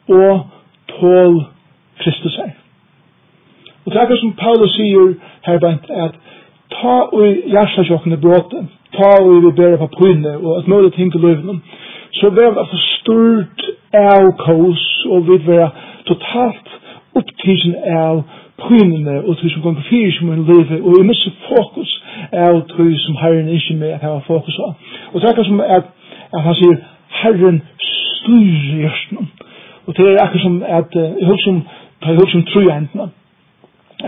og 0.09 0.47
tål 0.89 1.45
Kristus 1.99 2.37
her. 2.37 2.51
Og 3.87 3.93
det 3.93 4.01
er 4.01 4.17
som 4.21 4.33
Paulus 4.33 4.75
sier 4.77 5.15
her 5.47 5.59
bænt, 5.59 5.91
at 5.91 6.15
ta 6.71 6.97
og 7.13 7.27
hjersta 7.53 7.83
kjøkken 7.89 8.13
i 8.13 8.21
bråten, 8.21 8.69
ta 8.97 9.15
og 9.21 9.45
vi 9.45 9.53
bæra 9.57 9.77
på 9.77 9.89
pynne, 9.99 10.37
og 10.39 10.59
at 10.59 10.69
mulig 10.69 10.93
ting 10.93 11.13
til 11.13 11.21
løyvnum, 11.21 11.63
så 12.13 12.31
vi 12.31 12.41
er 12.41 12.53
for 12.55 12.83
stort 12.99 13.65
av 13.95 14.33
kås, 14.45 14.85
og 15.07 15.29
vi 15.29 15.57
er 15.57 15.71
totalt 16.07 16.78
opptidsen 17.15 17.75
av 17.97 18.23
prynene 18.59 19.21
og 19.23 19.37
tog 19.39 19.51
som 19.51 19.63
gong 19.63 19.79
fyrir 19.89 20.13
som 20.17 20.31
hun 20.33 20.45
lever 20.49 20.81
og 20.83 20.99
jeg 20.99 21.07
misser 21.09 21.35
fokus 21.47 21.93
av 22.33 22.61
tog 22.73 22.91
som 23.05 23.19
herren 23.23 23.49
ikke 23.55 23.77
med 23.81 23.95
at 23.97 24.05
hava 24.07 24.21
fokus 24.27 24.59
av 24.59 24.75
og 25.13 25.21
det 25.21 25.29
er 25.29 25.33
akkur 25.33 25.49
som 25.49 25.61
at, 25.61 25.91
at 26.35 26.43
han 26.47 26.59
sier 26.61 26.77
herren 27.23 27.63
styrir 27.91 28.83
hjørsten 28.83 29.31
og 29.87 29.97
det 29.97 30.09
er 30.11 30.23
akkur 30.25 30.43
som 30.45 30.63
at 30.67 30.95
jeg 30.95 31.15
uh, 31.23 31.29
husker 31.31 31.45
som 31.45 31.63
ta 32.03 32.13
jeg 32.13 32.21
husker 32.21 32.37
som 32.37 32.47
tru 32.53 32.67
hendene 32.71 33.09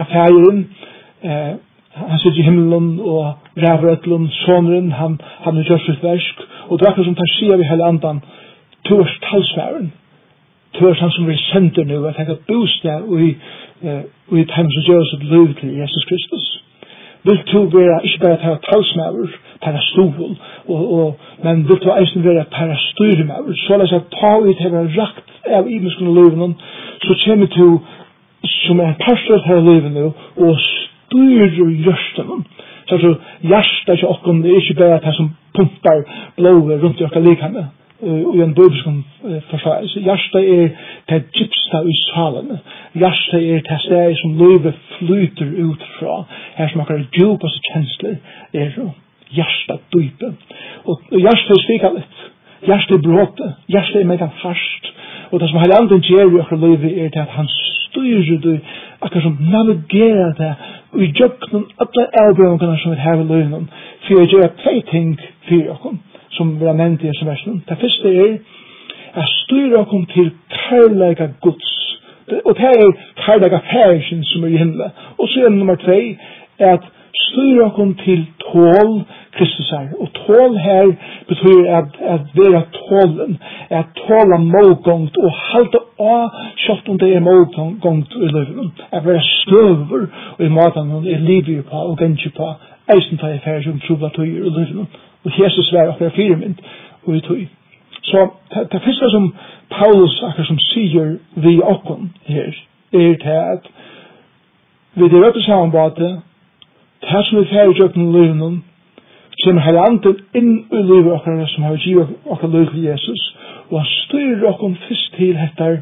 at 0.02 0.12
herren 0.16 0.66
eh, 1.22 1.54
han 1.94 2.18
sitter 2.18 2.38
i 2.38 2.48
himmelen 2.48 3.00
og 3.00 3.32
ræver 3.56 3.92
etlun 3.92 4.28
sonren 4.44 4.92
han, 4.92 5.20
han 5.44 5.56
har 5.56 5.64
gjort 5.64 5.86
sitt 5.86 6.02
versk 6.02 6.44
og 6.68 6.78
det 6.78 6.86
er 6.86 6.92
akkur 6.92 7.04
som 7.04 7.18
tar 7.18 7.32
sier 7.38 7.56
vi 7.56 7.70
hele 7.70 7.86
andan 7.86 8.22
tog 8.84 9.06
talsværen 9.30 9.92
tørs 10.78 10.98
han 10.98 11.10
som 11.10 11.28
vi 11.28 11.36
sender 11.36 11.84
nu, 11.84 12.04
at 12.06 12.16
han 12.16 12.26
kan 12.26 12.38
bostad 12.48 13.02
og 13.12 13.20
i, 13.28 13.30
og 14.30 14.38
i 14.38 14.44
time 14.54 14.70
som 14.74 14.86
gjør 14.88 15.04
sitt 15.10 15.24
liv 15.34 15.54
til 15.60 15.70
Jesus 15.80 16.04
Kristus. 16.08 16.48
Vil 17.24 17.40
du 17.52 17.78
være, 17.78 18.04
ikke 18.04 18.20
bare 18.24 18.36
per 18.36 18.56
talsmaver, 18.68 19.28
per 19.62 19.76
stol, 19.90 20.36
og, 20.68 20.82
og, 20.98 21.16
men 21.44 21.68
vil 21.68 21.80
du 21.84 21.88
eisen 22.00 22.24
være 22.24 22.44
per 22.56 22.76
styrmæver, 22.88 23.54
så 23.64 23.76
la 23.76 23.88
seg 23.90 24.06
ta 24.14 24.32
ut 24.40 24.62
hver 24.62 24.94
rakt 24.98 25.34
av 25.58 25.68
imenskene 25.68 26.14
livene, 26.20 26.54
så 27.04 27.16
kommer 27.24 27.50
du 27.56 27.66
som 28.44 28.80
er 28.80 28.88
en 28.88 29.02
pastor 29.04 29.42
her 29.46 29.60
livene, 29.60 30.06
og 30.36 30.56
styrer 30.64 31.50
gjørstene. 31.84 32.40
Så 32.88 33.14
hjertet 33.42 33.88
er 33.88 33.92
ikke 33.92 34.08
okken, 34.14 34.42
det 34.42 34.50
er 34.50 34.62
ikke 34.62 34.78
bare 34.80 35.00
det 35.04 35.14
som 35.14 35.30
pumpar 35.56 36.00
blået 36.36 36.82
rundt 36.82 37.00
i 37.00 37.04
okker 37.04 37.20
likhamet, 37.20 37.66
i 38.02 38.40
en 38.42 38.54
bibelskan 38.54 39.04
forståelse. 39.50 40.00
Hjärsta 40.00 40.38
er 40.38 40.68
det 41.08 41.22
gypsta 41.34 41.82
i 41.92 41.94
salen. 42.08 42.58
Hjärsta 42.94 43.36
er 43.36 43.60
det 43.68 43.80
steg 43.84 44.16
som 44.22 44.30
livet 44.38 44.74
flyter 44.98 45.48
ut 45.66 45.82
fra. 45.98 46.24
Her 46.56 46.68
som 46.68 46.80
akkurat 46.80 47.16
djupaste 47.18 47.60
kjensler 47.72 48.16
er 48.52 48.70
hjärsta 49.30 49.78
dype. 49.92 50.32
Og 50.84 51.00
hjärsta 51.10 51.52
er 51.54 51.64
svika 51.66 51.92
litt. 51.98 52.16
Hjärsta 52.68 52.94
er 52.94 53.04
bråte. 53.08 53.52
Hjärsta 53.68 54.00
er 54.00 54.04
megan 54.04 54.32
harst. 54.42 54.92
Og 55.30 55.40
det 55.40 55.48
som 55.48 55.60
hele 55.60 55.78
anden 55.78 56.00
gjør 56.00 56.36
i 56.36 56.40
akkurat 56.40 56.68
livet 56.68 56.98
er 57.04 57.08
det 57.08 57.20
at 57.26 57.36
han 57.38 57.48
styrer 57.90 58.38
du 58.44 58.58
akkurat 59.00 59.22
som 59.22 59.38
navigerer 59.40 60.32
det 60.38 60.54
og 60.92 61.02
i 61.02 61.12
djøkken 61.18 61.66
alle 61.82 62.06
erbjørnene 62.22 62.78
som 62.82 62.90
vi 62.90 62.96
har 62.96 63.20
i 63.22 63.26
livet 63.32 63.66
for 64.06 64.22
å 64.22 64.30
gjøre 64.32 64.54
tre 64.62 64.74
ting 64.90 65.12
for 65.48 65.74
akkurat 65.74 66.09
som 66.30 66.60
vi 66.60 66.66
har 66.66 66.76
nevnt 66.78 67.02
i 67.02 67.06
hese 67.06 67.26
versen. 67.26 67.62
Det 67.68 67.78
første 67.80 68.14
er 68.26 68.38
at 69.14 69.28
styrer 69.28 69.84
kom 69.84 70.06
til 70.06 70.30
kærleika 70.48 71.26
gods. 71.40 71.70
Og 72.44 72.56
det 72.56 72.64
er 72.64 72.92
kærleika 73.24 73.58
færgen 73.72 74.24
som 74.24 74.44
er 74.44 74.48
i 74.48 74.56
himmelen. 74.56 74.90
Og 75.18 75.28
så 75.28 75.44
er 75.44 75.48
nummer 75.48 75.74
tre 75.74 76.16
at 76.58 76.82
styrer 77.14 77.70
kom 77.70 77.94
til 77.94 78.26
tål 78.52 79.02
Kristus 79.36 79.70
her. 79.70 79.86
Og 80.00 80.08
tål 80.14 80.56
her 80.56 80.86
betyr 81.28 81.60
at, 81.78 81.90
at 82.14 82.20
vera 82.34 82.62
tålen, 82.72 83.38
at 83.70 83.86
tåla 83.96 84.36
målgångt 84.36 85.16
og 85.16 85.30
halte 85.52 85.80
av 86.00 86.30
kjøtt 86.64 86.88
om 86.88 86.98
det 86.98 87.12
er 87.14 87.26
målgångt 87.30 88.16
i 88.24 88.28
livet. 88.36 88.82
At 88.92 89.06
vera 89.06 89.22
støver 89.22 90.06
og 90.38 90.44
i 90.46 90.48
maten 90.48 90.92
og 90.96 91.06
er 91.06 91.22
livet 91.30 91.64
på 91.70 91.76
og 91.90 91.98
gengje 91.98 92.30
på 92.36 92.52
eisen 92.94 93.18
tar 93.18 93.34
i 93.34 93.44
færre 93.44 93.72
om 93.72 93.80
tjubla 93.86 94.08
tøyer 94.16 94.46
i 94.46 94.54
livet. 94.58 95.00
Og 95.24 95.32
Jesus 95.42 95.72
var 95.72 95.88
okkar 95.88 96.08
fyrirmynd 96.08 96.56
og 97.06 97.16
i 97.16 97.20
tog. 97.20 97.46
Så 98.02 98.28
det 98.72 98.82
første 98.82 99.10
som 99.10 99.34
Paulus 99.70 100.22
akkur 100.22 100.44
som 100.44 100.58
sier 100.58 101.16
vi 101.36 101.60
okkon 101.62 102.10
her 102.26 102.50
er 102.92 103.14
til 103.22 103.36
at 103.54 103.68
vi 104.94 105.04
er 105.04 105.22
rødt 105.24 105.44
samanbate 105.44 106.08
det 107.00 107.24
som 107.26 107.38
vi 107.38 107.44
færre 107.52 107.74
jøkken 107.80 108.12
løvnen 108.12 108.64
som 109.44 109.56
har 109.56 109.78
andet 109.86 110.24
inn 110.34 110.50
i 110.72 110.82
livet 110.90 111.12
okkar 111.12 111.44
som 111.52 111.64
har 111.64 111.76
givet 111.76 112.08
okkar 112.26 112.48
løv 112.48 112.66
til 112.72 112.82
Jesus 112.84 113.22
og 113.70 113.78
han 113.78 113.90
styrer 113.90 114.48
okkon 114.48 114.76
fyrst 114.88 115.14
til 115.16 115.36
hettar 115.36 115.76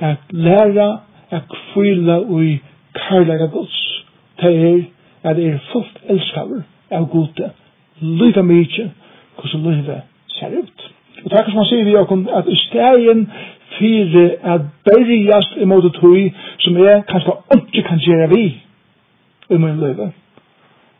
at 0.00 0.18
læra 0.30 0.88
at 1.30 1.42
kvila 1.48 2.18
ui 2.18 2.60
karlaga 2.94 3.46
gods 3.46 4.04
det 4.40 4.54
er 4.70 4.82
at 5.30 5.38
er 5.38 5.58
fullt 5.72 6.00
elskaver 6.08 6.64
av 6.90 7.10
gode 7.12 7.50
lyga 8.00 8.42
mykje 8.42 8.90
hvordan 9.38 9.62
lyga 9.72 10.00
ser 10.28 10.58
ut. 10.58 10.90
Og 11.24 11.30
takk 11.30 11.46
som 11.48 11.58
han 11.58 11.68
sier 11.68 11.84
vi 11.84 11.96
okkom 11.96 12.26
at 12.32 12.48
i 12.48 12.56
stegin 12.56 13.28
fyrir 13.78 14.34
at 14.54 14.66
berjast 14.84 15.56
måte 15.66 15.90
tui 15.98 16.32
som 16.58 16.76
er 16.76 17.02
kanskje 17.08 17.36
ikke 17.56 17.88
kan 17.88 17.98
gjøre 17.98 18.28
vi 18.34 18.44
i 19.50 19.56
min 19.56 19.80
lyga. 19.80 20.10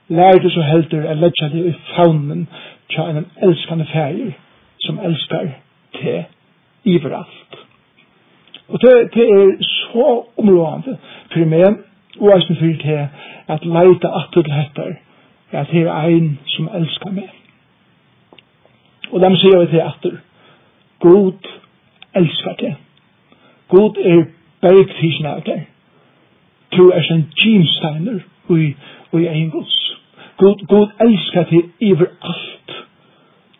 Lær 0.09 0.39
du 0.39 0.51
så 0.51 0.63
heldur 0.63 1.09
at 1.09 1.17
letja 1.17 1.49
det 1.53 1.67
i 1.67 1.75
faunen 1.95 2.49
tja 2.89 3.09
en 3.11 3.27
elskande 3.43 3.87
fægir 3.93 4.33
som 4.81 4.99
elskar 4.99 5.47
te 5.95 6.25
iverallt. 6.85 7.65
Og 8.69 8.81
det, 8.83 9.15
det 9.15 9.29
er 9.29 9.57
så 9.61 10.25
områdande 10.39 10.97
for 11.33 11.45
meg 11.49 11.81
og 12.21 12.37
eisen 12.37 12.57
fyrir 12.57 12.79
te, 12.79 13.09
at 13.49 13.65
leita 13.65 14.09
atur 14.21 14.43
til 14.43 14.53
hettar 14.53 14.93
at 15.53 15.67
her 15.67 15.89
er 15.89 16.07
ein 16.07 16.39
som 16.47 16.69
elskar 16.75 17.13
meg. 17.13 17.31
Og 19.13 19.21
dem 19.21 19.37
sier 19.37 19.61
vi 19.61 19.67
til 19.71 19.85
atter, 19.85 20.17
God 21.01 21.49
elskar 22.15 22.57
deg. 22.61 22.75
God 23.69 23.99
er 23.99 24.25
bergfisen 24.61 25.27
av 25.27 25.43
deg. 25.47 25.67
Du 26.77 26.91
er 26.91 27.03
som 27.07 27.25
Jimsteiner 27.39 28.21
og 28.49 28.59
i 29.21 29.27
egen 29.27 29.51
gods. 29.51 29.77
God, 30.37 30.67
God 30.67 30.89
elskar 31.01 31.47
deg 31.51 31.71
iver 31.81 32.11
alt. 32.21 32.77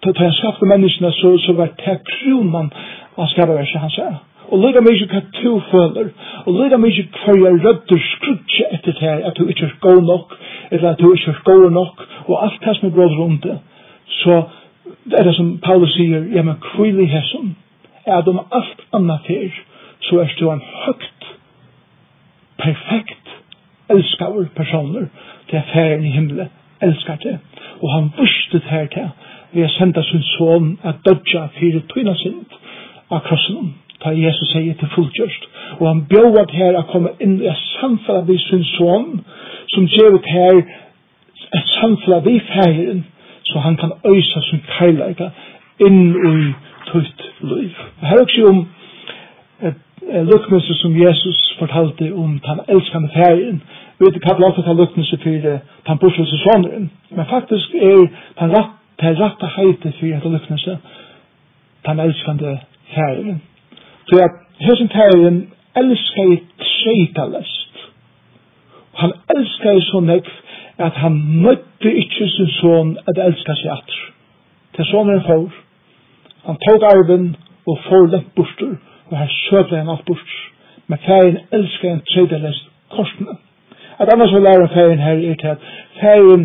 Da 0.05 0.13
han 0.17 0.33
skapte 0.33 0.67
menneskene 0.67 1.13
så, 1.13 1.37
så 1.39 1.53
var 1.53 1.71
det 1.79 2.01
kronan 2.09 2.73
han 3.17 3.29
skapte 3.29 3.55
verset 3.55 3.81
han 3.81 3.91
sier. 3.95 4.17
Og 4.49 4.59
lyga 4.61 4.81
mykje 4.85 5.07
hva 5.11 5.21
du 5.43 5.53
føler, 5.71 6.11
og 6.47 6.57
lyga 6.59 6.77
mykje 6.81 7.07
hva 7.13 7.37
jeg 7.39 7.61
rødder 7.65 8.03
skrutje 8.11 8.67
etter 8.77 8.99
det 9.01 9.15
at 9.31 9.39
du 9.39 9.47
ikke 9.49 9.65
er 9.65 9.77
god 9.81 10.03
nok, 10.03 10.35
eller 10.71 10.91
at 10.91 11.01
du 11.01 11.13
ikke 11.13 11.31
er 11.31 11.41
god 11.45 11.71
nok, 11.71 12.05
og 12.29 12.45
alt 12.45 12.61
det 12.65 12.77
som 12.77 12.89
er 12.89 12.95
bråd 12.97 13.17
rundt 13.19 13.43
det, 13.43 13.59
så 14.21 14.43
det 15.05 15.19
er 15.19 15.23
det 15.25 15.37
som 15.37 15.59
Paulus 15.65 15.95
sier, 15.97 16.27
ja, 16.37 16.43
men 16.43 16.61
kvili 16.61 17.07
hesson, 17.07 17.57
er 18.07 18.19
at 18.19 18.29
om 18.29 18.41
alt 18.53 18.85
annet 18.93 19.29
her, 19.29 19.51
så 20.01 20.21
er 20.21 20.33
du 20.41 20.51
en 20.51 20.63
høgt, 20.87 21.29
perfekt, 22.59 23.33
elskar 23.91 24.49
personer, 24.57 25.07
til 25.49 25.57
affæren 25.57 26.05
i 26.05 26.11
himmelen, 26.11 26.49
elskar 26.83 27.17
det, 27.17 27.39
og 27.83 27.93
han 27.95 28.13
vurste 28.17 28.59
det 28.59 28.69
her 28.69 28.87
til, 28.87 29.09
vi 29.55 29.61
har 29.61 29.69
sendt 29.69 29.99
sin 30.05 30.23
son 30.23 30.79
at 30.83 30.95
dødja 31.05 31.47
fyrir 31.59 31.83
tøyna 31.89 32.15
sind 32.15 32.55
av 33.11 33.21
krossen 33.21 33.75
ta 34.05 34.13
Jesus 34.13 34.53
sier 34.53 34.75
til 34.81 34.91
fullgjørst. 34.95 35.49
Og 35.81 35.89
han 35.89 36.05
bjør 36.11 36.41
at 36.43 36.55
her 36.59 36.79
å 36.79 36.85
komme 36.93 37.15
inn 37.25 37.41
i 37.43 37.55
samfunnet 37.79 38.29
ved 38.29 38.39
sin 38.49 38.65
son, 38.75 39.25
som 39.75 39.89
gjør 39.97 40.19
at 40.21 40.31
her 40.37 40.61
et 41.55 41.73
samfunnet 41.79 42.25
ved 42.25 42.41
ferien, 42.53 43.05
så 43.45 43.59
han 43.59 43.77
kan 43.77 43.93
øysa 44.07 44.41
sin 44.51 44.63
kærleika 44.79 45.31
inn 45.87 46.01
i 46.15 46.35
tøyt 46.91 47.25
liv. 47.41 47.71
Her 48.03 48.17
er 48.17 48.23
også 48.23 48.49
om 48.49 48.67
luknelse 50.33 50.75
som 50.75 50.97
Jesus 50.97 51.57
fortalte 51.59 52.13
om 52.13 52.39
den 52.47 52.61
elskande 52.69 53.09
ferien, 53.15 53.63
vi 53.99 54.05
vet 54.05 54.17
ikke 54.19 54.35
hva 54.35 54.43
langt 54.43 54.67
han 54.67 54.77
luknelse 54.77 55.17
for 55.23 55.49
den 55.89 55.99
burselse 56.03 56.39
soneren, 56.43 56.91
men 57.11 57.27
faktisk 57.31 57.75
er 57.75 58.07
den 58.41 58.55
rette 59.21 59.51
heite 59.57 59.93
for 59.99 60.07
den 60.07 60.33
luknelse, 60.33 60.79
den 61.87 62.01
elskande 62.01 62.59
ferien. 62.95 63.43
Så 64.07 64.17
at 64.27 64.35
hessen 64.61 64.89
terren 64.89 65.39
elskar 65.77 66.33
i 66.33 66.39
treitalest. 66.59 67.75
Han 68.95 69.13
elskar 69.37 69.77
i 69.77 69.85
så 69.91 70.01
nekv 70.01 70.31
at 70.79 70.93
han 70.93 71.19
møtte 71.43 71.93
ikkje 72.03 72.29
sin 72.29 72.51
son 72.61 72.97
at 73.09 73.19
elska 73.27 73.55
seg 73.61 73.71
atr. 73.77 74.01
Til 74.77 74.85
sonen 74.91 75.23
for, 75.27 75.49
han 76.47 76.59
tog 76.67 76.83
arven 76.91 77.37
og 77.67 77.79
får 77.89 78.07
lent 78.13 78.35
borster, 78.37 78.75
og 79.11 79.19
han 79.19 79.29
søvde 79.29 79.77
han 79.77 79.89
alt 79.89 80.05
bostur. 80.07 80.43
Men 80.87 80.99
færen 81.07 81.39
elskar 81.53 81.91
en 81.91 82.03
treitalest 82.13 82.69
korsene. 82.91 83.37
At 83.99 84.13
annars 84.13 84.35
vil 84.35 84.43
lære 84.43 84.69
færen 84.69 84.99
her 84.99 85.31
er 85.31 85.35
til 85.35 85.47
at 85.47 85.59
færen 86.01 86.45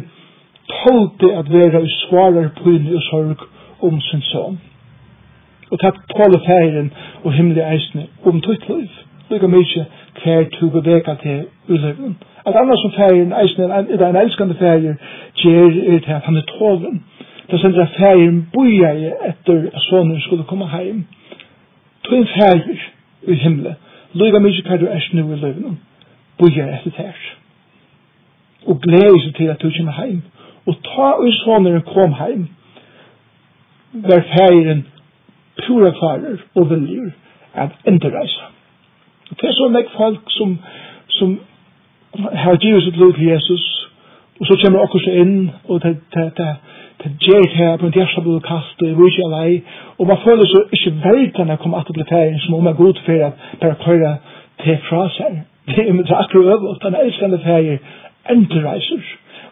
tålte 0.69 1.27
at 1.39 1.51
vera 1.53 1.79
i 1.79 1.89
svarer, 1.89 2.49
pyne 2.63 2.95
og 2.95 3.01
sorg 3.01 3.39
om 3.81 4.01
sin 4.01 4.21
son. 4.21 4.59
Og 5.71 5.79
tatt 5.79 5.97
tåle 6.15 6.39
færen 6.45 6.93
og 7.23 7.33
himmelig 7.33 7.63
eisne 7.63 8.07
om 8.25 8.41
tøyt 8.41 8.69
liv. 8.69 8.87
Lykka 9.29 9.47
mykje 9.47 9.85
hver 10.23 10.43
tu 10.51 10.69
bevega 10.69 11.15
til 11.23 11.45
ulevun. 11.69 12.17
At 12.45 12.55
annars 12.55 12.79
som 12.81 12.91
færin 12.91 13.33
eisne, 13.41 13.63
er 13.63 14.09
en 14.09 14.15
elskande 14.15 14.55
færin, 14.55 14.97
gjer 15.35 15.93
er 15.93 15.99
til 15.99 16.11
at 16.11 16.21
han 16.21 16.37
er 16.37 16.41
tålen. 16.41 17.03
Det 17.51 17.59
sender 17.59 17.85
færin 17.99 18.47
boja 18.53 18.91
i 18.91 19.05
etter 19.29 19.69
at 19.73 19.81
sonen 19.81 20.21
skulle 20.21 20.43
komme 20.43 20.67
heim. 20.67 21.05
Tøyn 22.03 22.25
færin 22.25 22.79
i 23.27 23.33
himmelig. 23.33 23.75
Lykka 24.13 24.39
mykje 24.39 24.61
hver 24.67 24.77
du 24.77 24.87
eisne 24.93 25.19
i 25.19 25.23
ulevun. 25.23 25.79
Boja 26.37 26.65
etter 26.75 26.91
tærs. 26.91 27.23
Og 28.67 28.81
glei 28.81 29.19
seg 29.23 29.35
til 29.35 29.45
at 29.45 29.61
du 29.61 29.71
kommer 29.77 29.91
heim. 29.91 30.21
Og 30.67 30.75
ta 30.83 31.09
og 31.21 31.33
sonen 31.43 31.81
kom 31.81 32.13
heim. 32.13 32.47
Der 33.93 34.21
færin 34.21 34.85
pura 35.67 35.91
farer 35.99 36.37
og 36.55 36.69
viljer 36.69 37.11
at 37.53 37.69
enterreise. 37.87 38.41
Det 39.29 39.45
er 39.49 39.53
så 39.53 39.67
nek 39.67 39.91
folk 39.97 40.21
som, 40.27 40.57
som 41.09 41.39
har 42.33 42.55
givet 42.55 42.83
sitt 42.83 42.97
liv 42.97 43.13
til 43.13 43.25
Jesus, 43.25 43.89
og 44.39 44.45
så 44.45 44.59
kommer 44.61 44.79
okkur 44.79 45.01
seg 45.03 45.19
inn, 45.23 45.49
og 45.69 45.81
det, 45.83 45.97
det, 46.13 46.25
det, 46.37 46.49
det 47.03 47.11
gjør 47.25 47.41
det 47.45 47.57
her, 47.57 47.77
på 47.77 47.85
en 47.85 47.99
er 47.99 48.21
blod 48.21 48.41
kast, 48.41 48.71
kastet, 48.77 48.95
og 48.97 49.07
ikke 49.07 49.25
alai, 49.27 49.61
og 49.97 50.07
man 50.07 50.17
føler 50.23 50.45
så 50.45 50.63
ikke 50.71 50.93
verden 51.03 51.49
er 51.49 51.61
kommet 51.61 51.79
at 51.79 51.87
det 51.87 51.95
blir 51.97 52.09
ferien, 52.09 52.39
som 52.39 52.53
om 52.53 52.63
man 52.63 52.75
går 52.75 52.87
ut 52.89 53.01
for 53.05 53.25
at 53.27 53.33
bare 53.61 53.75
køyre 53.85 54.17
til 54.63 54.77
fra 54.89 55.09
seg. 55.17 55.41
Det 55.75 55.89
er 55.89 55.93
med 55.93 56.05
akkurat 56.09 56.45
øvelt, 56.53 56.83
den 56.83 56.95
elskende 57.03 57.39
ferier, 57.43 57.77
endreiser. 58.29 59.01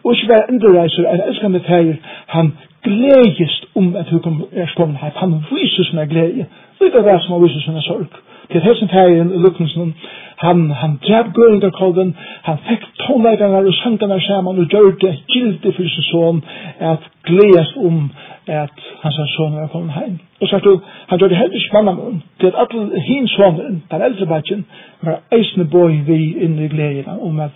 Og 0.04 0.14
ikke 0.14 0.28
bare 0.32 0.50
endreiser, 0.52 1.10
en 1.12 1.20
elskende 1.28 1.60
ferier, 1.60 1.96
han 2.26 2.52
glädjest 2.88 3.62
om 3.74 3.96
at 3.96 4.08
hun 4.08 4.42
er 4.52 4.66
skommande 4.66 5.00
her, 5.02 5.10
Han 5.14 5.44
viser 5.50 5.76
sin 5.76 5.84
sina 5.84 6.04
glädje. 6.04 6.44
Lika 6.80 6.98
det 6.98 7.22
som 7.22 7.32
han 7.32 7.42
viser 7.42 7.60
sin 7.60 7.82
sorg. 7.82 8.12
Til 8.52 8.60
hessen 8.60 8.88
ferien 8.88 9.32
i 9.34 9.38
Lukkensen, 9.44 9.94
Han, 10.38 10.70
han 10.70 10.98
drev 11.06 11.24
gulderkolven. 11.32 12.16
Han 12.42 12.58
fikk 12.68 12.82
tonlägarna 13.02 13.58
og 13.58 13.74
sankarna 13.74 14.18
samman 14.20 14.58
og 14.58 14.66
gjør 14.72 14.90
det 15.00 15.14
giltigt 15.32 15.76
for 15.76 15.82
sin 15.82 16.02
son 16.02 16.44
at 16.80 17.02
glädjas 17.26 17.72
om 17.76 18.10
at 18.46 18.76
hans 19.02 19.20
son 19.36 19.56
var 19.56 19.66
kommet 19.66 19.92
heim. 19.92 20.18
Og 20.40 20.48
sagt 20.48 20.64
du, 20.64 20.80
han 21.08 21.18
gjør 21.18 21.28
det 21.28 21.36
helt 21.36 21.54
i 21.54 21.68
mannamun. 21.72 22.22
til 22.40 22.46
at 22.46 22.54
alle 22.58 23.00
hin 23.00 23.28
sonen, 23.28 23.82
den 23.90 24.02
eldre 24.02 24.26
backen, 24.26 24.66
var 25.02 25.20
eisne 25.32 25.64
boi 25.64 25.92
vi 26.06 26.34
inne 26.44 26.64
i 26.64 26.68
glädjerna 26.68 27.18
om 27.20 27.40
at 27.40 27.54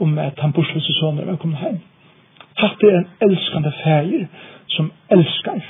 om 0.00 0.18
at 0.18 0.38
han 0.38 0.52
borslösa 0.52 0.92
sonen 0.92 1.26
var 1.26 1.36
kommet 1.36 1.58
hem. 1.58 1.78
Hatt 2.56 2.82
er 2.82 2.96
en 2.98 3.08
elskande 3.20 3.72
färger 3.84 4.26
som 4.68 4.92
elskar. 5.10 5.62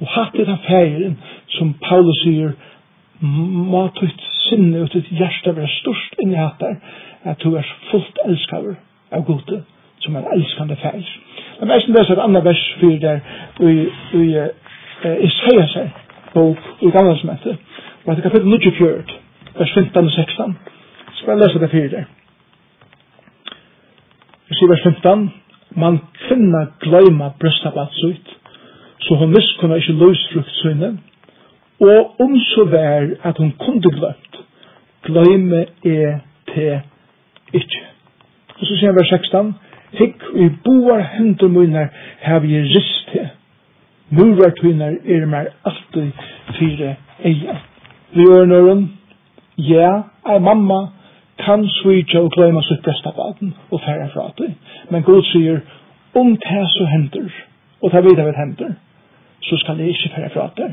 Og 0.00 0.08
hatt 0.10 0.34
er 0.34 0.48
den 0.48 0.62
feiren 0.66 1.18
som 1.56 1.74
Paulus 1.82 2.22
sier, 2.24 2.54
må 3.20 3.86
tutt 3.96 4.24
sinne 4.48 4.82
og 4.84 4.90
tutt 4.92 5.10
hjärsta 5.10 5.54
være 5.56 5.70
størst 5.78 6.18
inni 6.22 6.36
hatt 6.36 6.60
der, 6.60 6.76
at 7.24 7.40
du 7.44 7.54
er 7.56 7.68
fullt 7.90 8.18
elskar 8.26 8.74
av 9.12 9.24
gode, 9.24 9.62
som 10.02 10.16
er 10.16 10.26
elskande 10.34 10.76
feir. 10.82 11.06
Men 11.60 11.70
mest 11.70 11.88
enn 11.88 11.96
det 11.96 12.02
er 12.02 12.12
et 12.16 12.24
annet 12.24 12.44
vers 12.44 12.64
fyrir 12.80 13.00
der, 13.00 13.20
og 13.60 13.70
i 13.70 14.26
Isaiah 15.28 15.70
seg, 15.72 16.02
bok 16.34 16.82
i 16.82 16.90
gamla 16.90 17.14
som 17.20 17.30
heter, 17.30 17.56
og 18.04 18.12
at 18.12 18.18
det 18.18 18.26
kapittel 18.26 18.58
24, 18.60 19.20
vers 19.58 19.72
15 19.74 20.04
og 20.04 20.12
16, 20.12 20.58
så 21.12 21.18
skal 21.20 21.32
jeg 21.32 21.42
lese 21.44 21.62
det 21.62 21.70
fyrir 21.70 21.90
der. 21.94 22.04
Jeg 24.50 24.58
sier 24.58 24.68
vers 24.68 24.84
15, 24.84 25.30
man 25.76 25.98
kvinna 26.26 26.66
gløyma 26.80 27.32
brøstabat 27.40 27.92
sutt, 27.92 28.36
så 29.00 29.14
hun 29.20 29.34
visst 29.34 29.58
kunne 29.60 29.76
ikke 29.76 29.92
løsfrukt 29.92 30.50
søgne, 30.62 30.98
og 31.80 32.20
om 32.20 32.38
så 32.38 32.64
vær 32.64 33.08
at 33.22 33.38
hun 33.38 33.52
kunde 33.60 33.90
glømt, 33.90 34.34
gløyme 35.02 35.66
er 35.84 36.18
til 36.54 36.80
ikke. 37.52 37.82
Og 38.60 38.66
så 38.66 38.76
sier 38.76 38.92
han 38.92 38.96
vers 38.96 39.08
16, 39.08 39.54
Hikk 39.94 40.22
i 40.34 40.48
boar 40.64 41.02
hendur 41.14 41.48
munar 41.48 41.88
hev 42.18 42.44
jeg 42.50 42.64
rist 42.74 43.10
til. 43.12 43.28
murar 44.10 44.26
Murartunar 44.34 44.94
er 45.04 45.26
mer 45.26 45.46
alltid 45.64 46.10
fire 46.58 46.96
eia. 47.24 47.56
Vi 48.14 48.22
gjør 48.22 48.44
nøren, 48.44 48.98
ja, 49.58 50.02
ei 50.26 50.38
mamma 50.40 50.80
kan 51.38 51.68
svitja 51.68 52.20
og 52.20 52.30
gløyma 52.30 52.62
sitt 52.62 52.82
bestabaten 52.82 53.54
og 53.70 53.80
færa 53.80 54.08
fra 54.14 54.28
men 54.94 55.02
Gud 55.02 55.22
sier, 55.32 55.60
om 56.14 56.36
det 56.36 56.64
så 56.76 56.84
henter, 56.86 57.30
og 57.82 57.90
det 57.92 58.04
videre 58.04 58.26
vil 58.26 58.36
henter, 58.38 58.74
så 59.42 59.56
skal 59.56 59.78
jeg 59.78 59.88
ikke 59.88 60.10
fære 60.14 60.30
fra 60.34 60.50
det. 60.56 60.70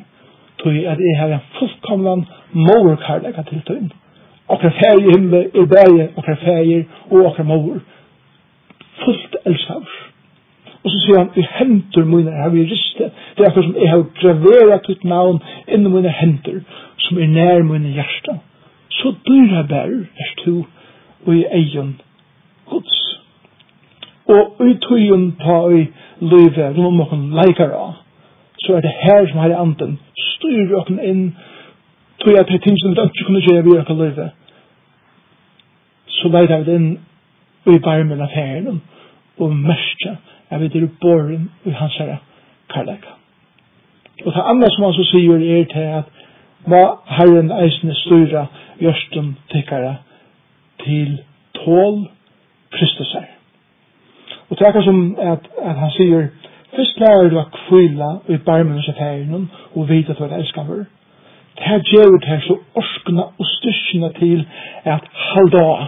Tog 0.59 0.73
at 0.73 0.99
jeg 1.07 1.15
har 1.19 1.27
en 1.33 1.47
fullkomlan 1.57 2.25
morkarlægget 2.53 3.47
til 3.47 3.61
tøyen. 3.67 3.91
Akkurat 4.49 4.73
fære 4.81 5.01
i 5.01 5.11
himmel, 5.13 5.45
i 5.61 5.65
bæge, 5.73 6.09
akkurat 6.17 6.37
fære, 6.45 6.83
og 7.11 7.25
akkurat 7.29 7.47
mor. 7.47 7.79
Fullt 9.03 9.35
elskavs. 9.45 9.95
Og 10.83 10.91
så 10.91 10.97
sier 11.03 11.17
han, 11.17 11.29
i 11.35 11.45
henter 11.57 12.05
mine 12.05 12.31
har 12.31 12.49
vi 12.49 12.63
ristet. 12.73 13.11
Det 13.37 13.43
er 13.43 13.49
akkur 13.49 13.63
som 13.63 13.75
jeg 13.81 13.89
har 13.89 14.05
graverat 14.21 14.89
ut 14.89 15.03
navn 15.03 15.41
innen 15.67 15.93
mine 15.93 16.13
henter, 16.21 16.61
som 16.97 17.17
er 17.17 17.27
nær 17.27 17.63
mine 17.63 17.89
hjärsta. 17.97 18.37
Så 18.89 19.13
dyra 19.27 19.65
bærer, 19.69 20.05
er 20.17 20.33
to, 20.45 20.65
og 21.25 21.35
i 21.35 21.45
egen 21.51 22.01
gods 22.69 23.00
og 24.27 24.67
i 24.67 24.73
tøyen 24.85 25.31
ta 25.41 25.57
i 25.69 25.85
livet 26.21 26.77
rundt 26.77 26.97
noen 26.97 27.29
leikere 27.35 27.77
av 27.77 27.93
så 28.61 28.75
er 28.77 28.81
det 28.85 28.93
her 29.01 29.27
som 29.29 29.39
har 29.41 29.55
anden 29.57 29.97
styrer 30.17 30.75
okken 30.81 30.99
inn 30.99 31.23
tog 32.21 32.35
jeg 32.35 32.47
til 32.47 32.61
ting 32.61 32.77
som 32.79 32.93
vi 32.93 33.01
ikke 33.07 33.25
kunne 33.25 33.45
gjøre 33.47 33.63
vi 33.65 33.77
okken 33.79 33.97
løyve 34.03 34.27
så 36.17 36.33
leiter 36.35 36.67
vi 36.67 36.75
inn 36.75 36.91
i 37.71 37.79
barmen 37.79 38.21
av 38.21 38.35
herren 38.35 38.81
og 39.41 39.55
mørkja 39.55 40.15
er 40.51 40.61
vi 40.61 40.69
til 40.69 40.87
borren 41.01 41.49
i 41.65 41.71
hans 41.71 41.97
herre 41.97 42.17
karlæka. 42.69 43.17
og 44.25 44.33
det 44.33 44.43
andre 44.45 44.69
som 44.71 44.83
han 44.83 44.93
så 44.93 45.03
sier 45.11 45.45
er 45.57 45.65
til 45.73 45.91
at 45.99 46.03
hva 46.69 46.83
herren 47.17 47.51
eisne 47.51 47.95
styrer 48.03 48.45
gjørsten 48.79 49.35
tikkara 49.51 49.95
til 50.85 51.21
tål 51.57 52.03
Kristus 52.71 53.13
herre 53.13 53.40
Og 54.51 54.59
det 54.59 54.67
er 54.67 54.81
som 54.81 55.15
at, 55.19 55.43
at 55.61 55.75
han 55.75 55.91
sier, 55.97 56.27
Fyrst 56.75 56.99
lærer 56.99 57.29
du 57.29 57.39
at 57.39 57.51
kvila 57.51 58.09
i 58.33 58.37
barmen 58.37 58.77
og 58.77 58.95
færingen 58.99 59.51
og 59.75 59.89
vite 59.89 60.11
at 60.11 60.19
du 60.19 60.23
er 60.23 60.37
elskaver. 60.37 60.83
Det 61.57 61.65
her 61.69 61.79
gjør 61.79 62.17
det 62.19 62.29
her 62.29 62.41
så 62.41 62.55
orskna 62.75 63.21
og 63.39 63.45
styrkina 63.55 64.09
til 64.19 64.47
at 64.83 65.03
halda 65.13 65.63
av. 65.63 65.85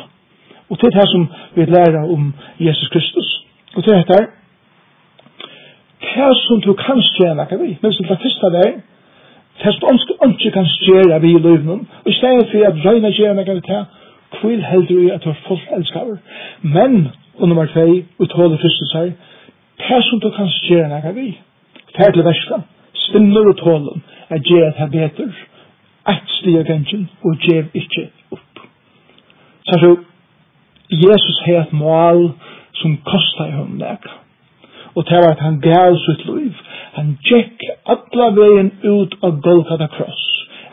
Og 0.69 0.77
det 0.81 0.87
er 0.87 0.99
det 0.99 1.09
som 1.09 1.27
vi 1.55 1.65
lærer 1.65 2.03
om 2.13 2.33
Jesus 2.59 2.87
Kristus. 2.87 3.45
Og 3.75 3.85
det 3.85 3.93
er 3.93 4.03
det 4.03 4.27
her 5.99 6.33
som 6.47 6.61
du 6.61 6.73
kan 6.73 7.01
stjerne 7.01 7.41
akka 7.41 7.55
vi. 7.55 7.77
Men 7.81 7.93
som 7.93 8.05
det 8.05 8.17
første 8.23 8.45
der, 8.57 8.71
det 9.59 9.65
er 9.67 9.71
som 9.71 9.97
du 10.07 10.15
ikke 10.29 10.51
kan 10.51 10.67
stjerne 10.67 11.21
vi 11.21 11.29
i 11.31 11.43
løvnen. 11.47 11.87
Og 12.03 12.09
i 12.11 12.13
stedet 12.13 12.45
for 12.51 12.65
at 12.69 12.85
røyna 12.85 13.11
stjerne 13.11 13.41
akka 13.41 13.53
vi 13.53 13.61
til, 13.61 13.85
kvil 14.39 14.65
heldur 14.65 15.01
i 15.01 15.09
at 15.09 15.23
du 15.23 15.29
er 15.29 15.43
folk 15.47 15.67
elskaver. 15.77 16.17
Men 16.61 17.07
og 17.39 17.47
nummer 17.47 17.65
2, 17.65 18.03
og 18.19 18.29
tåle 18.29 18.57
seg, 18.91 19.13
det 19.77 20.03
som 20.09 20.19
du 20.19 20.29
kan 20.29 20.49
gjøre 20.67 20.89
når 20.89 21.05
jeg 21.05 21.15
vil. 21.15 21.33
Det 21.93 22.05
er 22.05 22.11
til 22.11 22.25
verska, 22.25 22.59
stimler 22.93 23.49
og 23.49 23.57
tålen, 23.57 24.03
at 24.29 24.41
gjør 24.43 24.71
det 24.71 24.99
jeg 25.01 25.11
bedre, 25.17 25.33
et 26.09 26.33
slik 26.37 26.57
av 26.59 26.65
gangen, 26.65 27.09
og 27.23 27.37
gjør 27.37 27.63
ikke 27.73 28.09
opp. 28.31 28.65
Så 29.67 29.79
så, 29.79 29.91
Jesus 30.89 31.39
har 31.45 31.61
et 31.61 31.73
mål 31.73 32.31
som 32.73 32.97
kostar 33.05 33.51
honom 33.51 33.77
nek. 33.77 34.07
Og 34.95 35.05
det 35.09 35.17
var 35.17 35.31
at 35.31 35.39
han 35.39 35.61
gav 35.61 35.95
sitt 36.05 36.25
liv. 36.25 36.53
Han 36.93 37.15
gikk 37.25 37.63
alla 37.85 38.27
veien 38.37 38.71
ut 38.83 39.15
av 39.23 39.39
Golgata 39.41 39.87
Cross. 39.95 40.21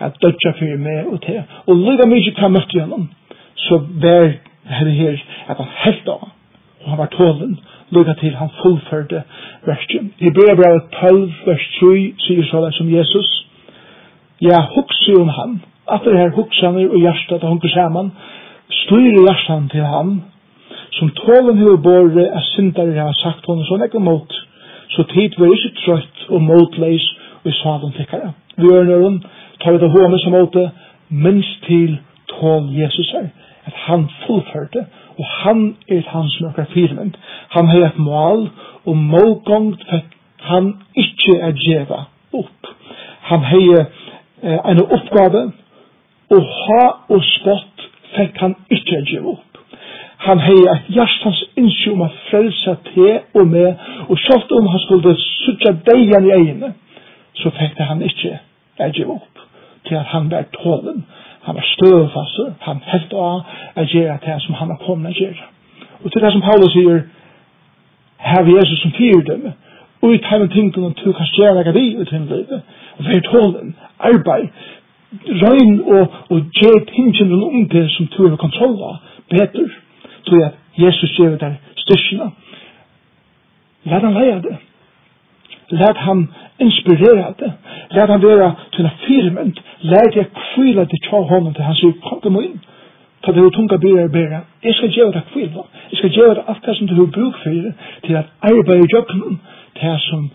At 0.01 0.19
dødja 0.23 0.53
fyrir 0.59 0.77
meg 0.81 1.07
og 1.07 1.23
te. 1.25 1.39
Og 1.67 1.77
lyga 1.77 2.09
mykje 2.09 2.35
kan 2.37 2.53
møtte 2.53 2.81
honom. 2.81 3.09
Så 3.57 3.81
vær 4.03 4.29
herre 4.65 4.91
her 4.91 5.25
at 5.49 5.57
han 5.57 5.73
helt 5.85 6.09
av 6.09 6.29
og 6.83 6.91
han 6.91 6.99
var 6.99 7.11
tålen, 7.17 7.59
lukka 7.91 8.15
til 8.21 8.35
han 8.37 8.51
fullførde 8.63 9.23
versen. 9.67 10.13
I 10.19 10.31
brev 10.31 10.57
brev 10.57 10.81
12, 11.01 11.33
vers 11.47 11.67
3, 11.81 12.15
sier 12.25 12.45
så 12.51 12.71
som 12.79 12.93
Jesus, 12.99 13.47
Ja, 14.43 14.61
hukse 14.75 15.15
om 15.21 15.29
han, 15.29 15.63
at 15.95 16.01
det 16.05 16.19
her 16.19 16.31
hugsaner 16.31 16.89
og 16.89 17.01
hjertet 17.01 17.43
at 17.43 17.49
hunker 17.49 17.69
saman, 17.69 18.13
styrer 18.73 19.19
hjertet 19.27 19.71
til 19.71 19.85
han, 19.85 20.23
som 20.97 21.11
tålen 21.11 21.59
hur 21.59 21.77
borre 21.77 22.25
er 22.27 22.45
syndare 22.55 22.95
har 23.01 23.13
sagt 23.23 23.47
honom 23.47 23.65
så 23.65 23.77
nekka 23.77 23.99
mot, 23.99 24.33
så 24.89 25.03
tid 25.13 25.37
var 25.39 25.53
ikke 25.53 25.75
trøtt 25.83 26.25
og 26.29 26.43
motleis 26.43 27.05
og 27.45 27.51
i 27.51 27.53
salen 27.63 27.93
tikkare. 27.99 28.33
Vi 28.57 28.65
gjør 28.69 28.89
nøren, 28.89 29.21
tar 29.61 29.73
vi 29.73 29.83
det 29.85 29.91
håne 29.91 30.19
som 30.25 30.33
måte, 30.33 30.71
minst 31.09 31.65
til 31.67 31.99
tål 32.33 32.73
Jesus 32.81 33.13
her, 33.13 33.29
at 33.69 33.77
han 33.87 34.09
fullførte 34.27 34.87
og 35.21 35.27
han 35.29 35.77
er 35.89 36.03
han 36.09 36.29
som 36.33 36.47
er 36.47 36.65
firmynd. 36.73 37.15
Han 37.57 37.67
har 37.69 37.87
et 37.87 37.99
mål, 37.99 38.49
og 38.85 38.97
målgångt 38.97 39.83
for 39.89 40.01
han 40.51 40.73
ikke 40.97 41.35
er 41.47 41.53
djeva 41.53 41.99
opp. 42.33 42.71
Han 43.29 43.45
har 43.51 43.81
eh, 44.43 44.61
en 44.71 44.81
oppgave, 44.97 45.43
og 46.31 46.43
ha 46.63 46.85
og 47.09 47.23
spott 47.35 47.87
for 48.15 48.33
han 48.41 48.57
ikke 48.71 48.97
er 48.97 49.05
djeva 49.11 49.35
opp. 49.35 49.61
Han 50.27 50.39
har 50.39 50.73
et 50.75 50.89
hjertans 50.97 51.45
innsjø 51.57 51.93
om 51.93 52.07
å 52.07 52.11
frelse 52.31 52.77
til 52.93 53.41
og 53.41 53.47
med, 53.53 53.85
og 54.09 54.19
selv 54.25 54.57
om 54.57 54.73
han 54.73 54.85
skulle 54.87 55.17
suttje 55.21 55.77
deian 55.91 56.29
i 56.29 56.37
egne, 56.39 56.73
så 57.41 57.53
fikk 57.61 57.85
han 57.93 58.01
ikke 58.09 58.39
er 58.79 58.97
djeva 58.97 59.21
opp 59.21 59.45
til 59.89 60.01
at 60.01 60.09
han 60.15 60.31
var 60.33 60.49
tålen. 60.57 61.05
Han 61.43 61.55
var 61.55 61.65
støvfastur. 61.75 62.53
Han 62.61 62.83
helt 62.93 63.13
av 63.13 63.41
at 63.77 63.95
gjøre 63.95 64.19
det 64.27 64.37
som 64.45 64.55
han 64.55 64.69
har 64.69 64.81
kommet 64.87 65.11
at 65.11 65.17
gjøre. 65.17 65.47
Og 66.05 66.13
til 66.13 66.23
det 66.23 66.33
som 66.33 66.41
Paulus 66.41 66.73
sier, 66.73 67.01
her 68.19 68.43
er 68.43 68.57
Jesus 68.57 68.81
som 68.83 68.93
fyrdømme. 68.99 69.53
Og 70.03 70.15
i 70.15 70.19
tegnet 70.19 70.51
tingene 70.51 70.93
du 71.05 71.13
kan 71.13 71.33
gjøre 71.37 71.65
deg 71.65 71.77
i 71.77 71.97
ut 72.01 72.11
henne 72.11 72.37
livet. 72.37 72.63
Og 72.99 73.05
vær 73.05 73.21
tålen, 73.21 73.75
arbeid, 73.99 74.49
røgn 75.43 75.81
og, 75.81 76.07
og 76.31 76.39
gjør 76.61 76.79
tingene 76.95 77.45
om 77.45 77.69
det 77.69 77.91
som 77.91 78.07
du 78.07 78.29
har 78.29 78.37
kontroll 78.37 78.77
av, 78.91 78.97
bedre. 79.31 79.69
Tror 80.25 80.39
jeg 80.39 80.51
at 80.51 80.85
Jesus 80.85 81.19
gjør 81.19 81.37
deg 81.37 81.57
styrkene. 81.77 82.31
Lær 83.85 84.05
han 84.05 84.17
leie 84.17 84.43
det. 84.45 84.57
Lad 85.71 85.97
han 85.97 86.35
inspirera 86.59 87.35
det. 87.39 87.53
Lad 87.91 88.09
han 88.09 88.23
vara 88.23 88.53
til 88.73 88.85
en 88.85 88.91
firmynd. 89.07 89.57
Lad 89.81 90.17
jag 90.17 90.27
kvila 90.35 90.85
till 90.85 91.03
tja 91.03 91.17
honom 91.17 91.55
til 91.55 91.65
han 91.65 91.75
sier, 91.75 91.93
kom 92.03 92.21
kom 92.21 92.43
inn. 92.43 92.61
Ta 93.23 93.33
det 93.33 93.53
tunga 93.53 93.77
byrjar 93.77 94.09
bära. 94.09 94.41
Jeg 94.65 94.75
skal 94.75 94.91
gjøre 94.91 95.13
det 95.13 95.23
kvila. 95.33 95.63
Jeg 95.91 95.99
skal 95.99 96.11
gjøre 96.11 96.35
det 96.35 96.45
alt 96.49 96.67
det 96.67 96.77
som 96.77 96.87
du 96.87 96.95
har 96.95 97.07
bruk 97.07 97.37
för 97.43 97.73
til 98.05 98.15
at 98.17 98.27
arbeta 98.43 98.73
i 98.85 98.87
jobbnen. 98.95 99.41
Det 99.75 99.81
här 99.81 99.99
som 99.99 100.31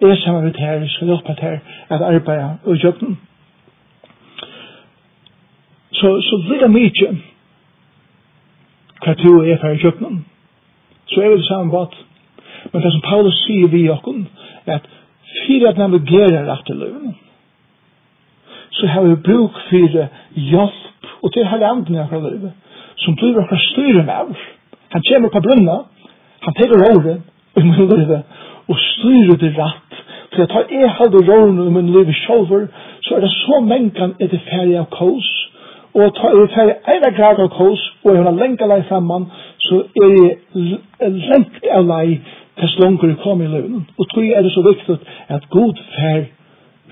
er 0.00 0.16
sammen 0.16 0.44
med 0.44 0.52
det 0.52 0.60
her, 0.60 0.72
jeg 0.72 0.90
skal 0.90 1.06
hjelpe 1.06 1.34
til 1.34 1.58
at 1.88 2.00
att 2.02 2.66
i 2.66 2.80
jobben. 2.84 3.18
Så, 5.92 6.20
så 6.22 6.42
lilla 6.48 6.68
mycket 6.68 7.18
hva 9.04 9.14
du 9.14 9.40
er 9.50 9.56
for 9.60 9.68
i 9.68 9.80
jobbnen. 9.84 10.26
Så 11.06 11.20
er 11.20 11.36
det 11.36 11.44
samme 11.44 11.72
vatt 11.72 11.94
Men 12.72 12.82
det 12.82 12.92
som 12.92 13.02
Paulus 13.08 13.36
sier 13.46 13.68
vi 13.72 13.84
i 13.84 13.90
okken, 13.92 14.26
er 14.66 14.80
at 14.80 14.88
fyrir 15.46 15.68
at 15.70 15.78
navigera 15.78 16.44
rett 16.48 16.66
til 16.66 16.76
løven, 16.76 17.14
så 18.70 18.86
har 18.86 19.02
vi 19.02 19.16
bruk 19.28 19.56
fyrir 19.70 20.08
hjelp, 20.34 21.08
og 21.22 21.32
til 21.32 21.46
her 21.46 21.66
andre 21.66 21.94
i 21.94 22.02
akkurat 22.02 22.22
løven, 22.32 22.52
som 22.96 23.16
blir 23.16 23.40
akkurat 23.40 23.66
styrer 23.72 24.04
med 24.04 24.30
oss. 24.30 24.44
Han 24.92 25.02
kommer 25.08 25.28
på 25.28 25.40
brunna, 25.46 25.76
han 26.44 26.54
teker 26.54 26.86
året 26.92 27.22
og 27.56 27.62
min 27.62 27.88
løven, 27.92 28.22
og 28.68 28.76
styrer 28.78 29.36
det 29.36 29.52
rett. 29.58 30.00
For 30.34 30.42
at 30.42 30.70
jeg 30.70 30.90
halde 30.98 31.20
råren 31.28 31.58
i 31.66 31.70
min 31.76 31.92
løven 31.92 32.14
sjolver, 32.14 32.66
så 33.02 33.14
er 33.14 33.20
det 33.20 33.30
så 33.30 33.60
mengan 33.60 34.14
er 34.20 34.28
det 34.32 34.40
ferdig 34.50 34.78
av 34.78 34.90
kås, 34.94 35.30
og 35.94 36.14
ta 36.14 36.30
i 36.30 36.46
ferdig 36.54 36.76
eina 36.92 37.10
grad 37.18 37.40
av 37.42 37.50
kås, 37.56 37.82
og 38.04 38.14
jeg 38.14 38.24
har 38.24 38.36
lenka 38.42 38.66
lei 38.70 38.82
fremman, 38.88 39.26
så 39.66 39.82
er 40.04 40.12
det 40.14 41.10
lengt 41.32 41.64
av 41.72 41.88
lei 41.88 42.20
Tess 42.60 42.76
langer 42.78 43.14
kom 43.22 43.42
i 43.42 43.48
løven. 43.48 43.86
Og 43.98 44.08
tog 44.10 44.24
er 44.24 44.42
det 44.42 44.52
så 44.52 44.62
viktig 44.68 44.96
at 45.28 45.48
god 45.50 45.74
fær 45.96 46.22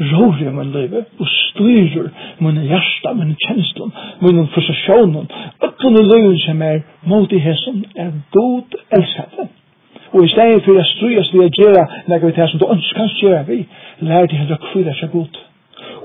rår 0.01 0.37
i 0.43 0.51
min 0.59 0.73
liv 0.73 0.95
og 1.21 1.27
styrer 1.29 2.09
min 2.39 2.63
hjärsta, 2.71 3.13
min 3.13 3.37
kjenslen, 3.47 3.93
min 4.21 4.49
frustrasjonen, 4.55 5.27
ötlun 5.67 6.01
i 6.03 6.05
løven 6.13 6.39
som 6.39 6.63
er 6.63 6.81
mot 7.05 7.33
i 7.33 7.39
hesson 7.39 7.85
er 7.97 8.11
god 8.33 8.79
elskar. 8.99 9.49
Og 10.13 10.25
i 10.25 10.29
stedet 10.29 10.65
for 10.65 10.73
jeg 10.73 10.87
stryes 10.95 11.33
vi 11.33 11.45
å 11.45 11.51
gjøre 11.61 11.85
nekka 12.09 12.27
vi 12.27 12.37
til 12.37 12.49
som 12.49 12.63
du 12.63 12.67
ønsker 12.75 13.15
gjøre 13.23 13.45
vi, 13.49 13.59
lær 14.01 14.27
de 14.27 14.41
heller 14.41 14.61
kvira 14.71 14.95
seg 15.01 15.13
god. 15.13 15.37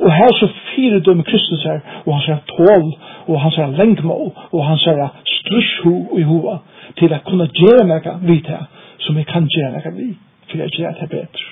Og 0.04 0.12
her 0.12 0.34
så 0.40 0.48
fire 0.76 1.00
dømme 1.00 1.24
Kristus 1.24 1.64
her, 1.64 1.80
og 2.06 2.20
han 2.20 2.36
er 2.36 2.42
tål, 2.52 2.88
og 3.28 3.42
han 3.42 3.54
er 3.64 3.78
lengmål, 3.78 4.32
og 4.52 4.66
han 4.66 4.80
er 4.88 5.08
strysho 5.38 5.94
i 6.20 6.24
hova, 6.28 6.58
til 7.00 7.14
å 7.14 7.22
kunne 7.30 7.48
gjøre 7.56 7.86
meg 7.88 8.10
vidt 8.28 8.50
her, 8.52 8.66
som 9.00 9.18
jeg 9.18 9.26
kan 9.26 9.48
gjøre 9.50 9.72
noe 9.78 9.94
vi, 9.98 10.08
for 10.50 10.58
jeg 10.58 10.70
gjør 10.78 10.96
det 11.02 11.10
bedre. 11.10 11.52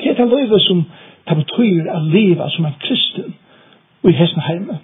Hva 0.00 0.10
er 0.10 0.18
det 0.18 0.28
livet 0.32 0.62
som 0.64 0.84
det 1.28 1.36
betyr 1.36 1.88
å 1.92 1.98
leve 2.10 2.46
som 2.54 2.66
en 2.66 2.78
kristen 2.82 3.34
og 4.02 4.10
i 4.10 4.16
hesten 4.16 4.42
hjemme, 4.48 4.78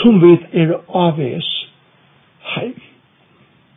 som 0.00 0.20
vi 0.22 0.32
er 0.62 0.72
avveis 0.96 1.50
heim. 2.54 2.78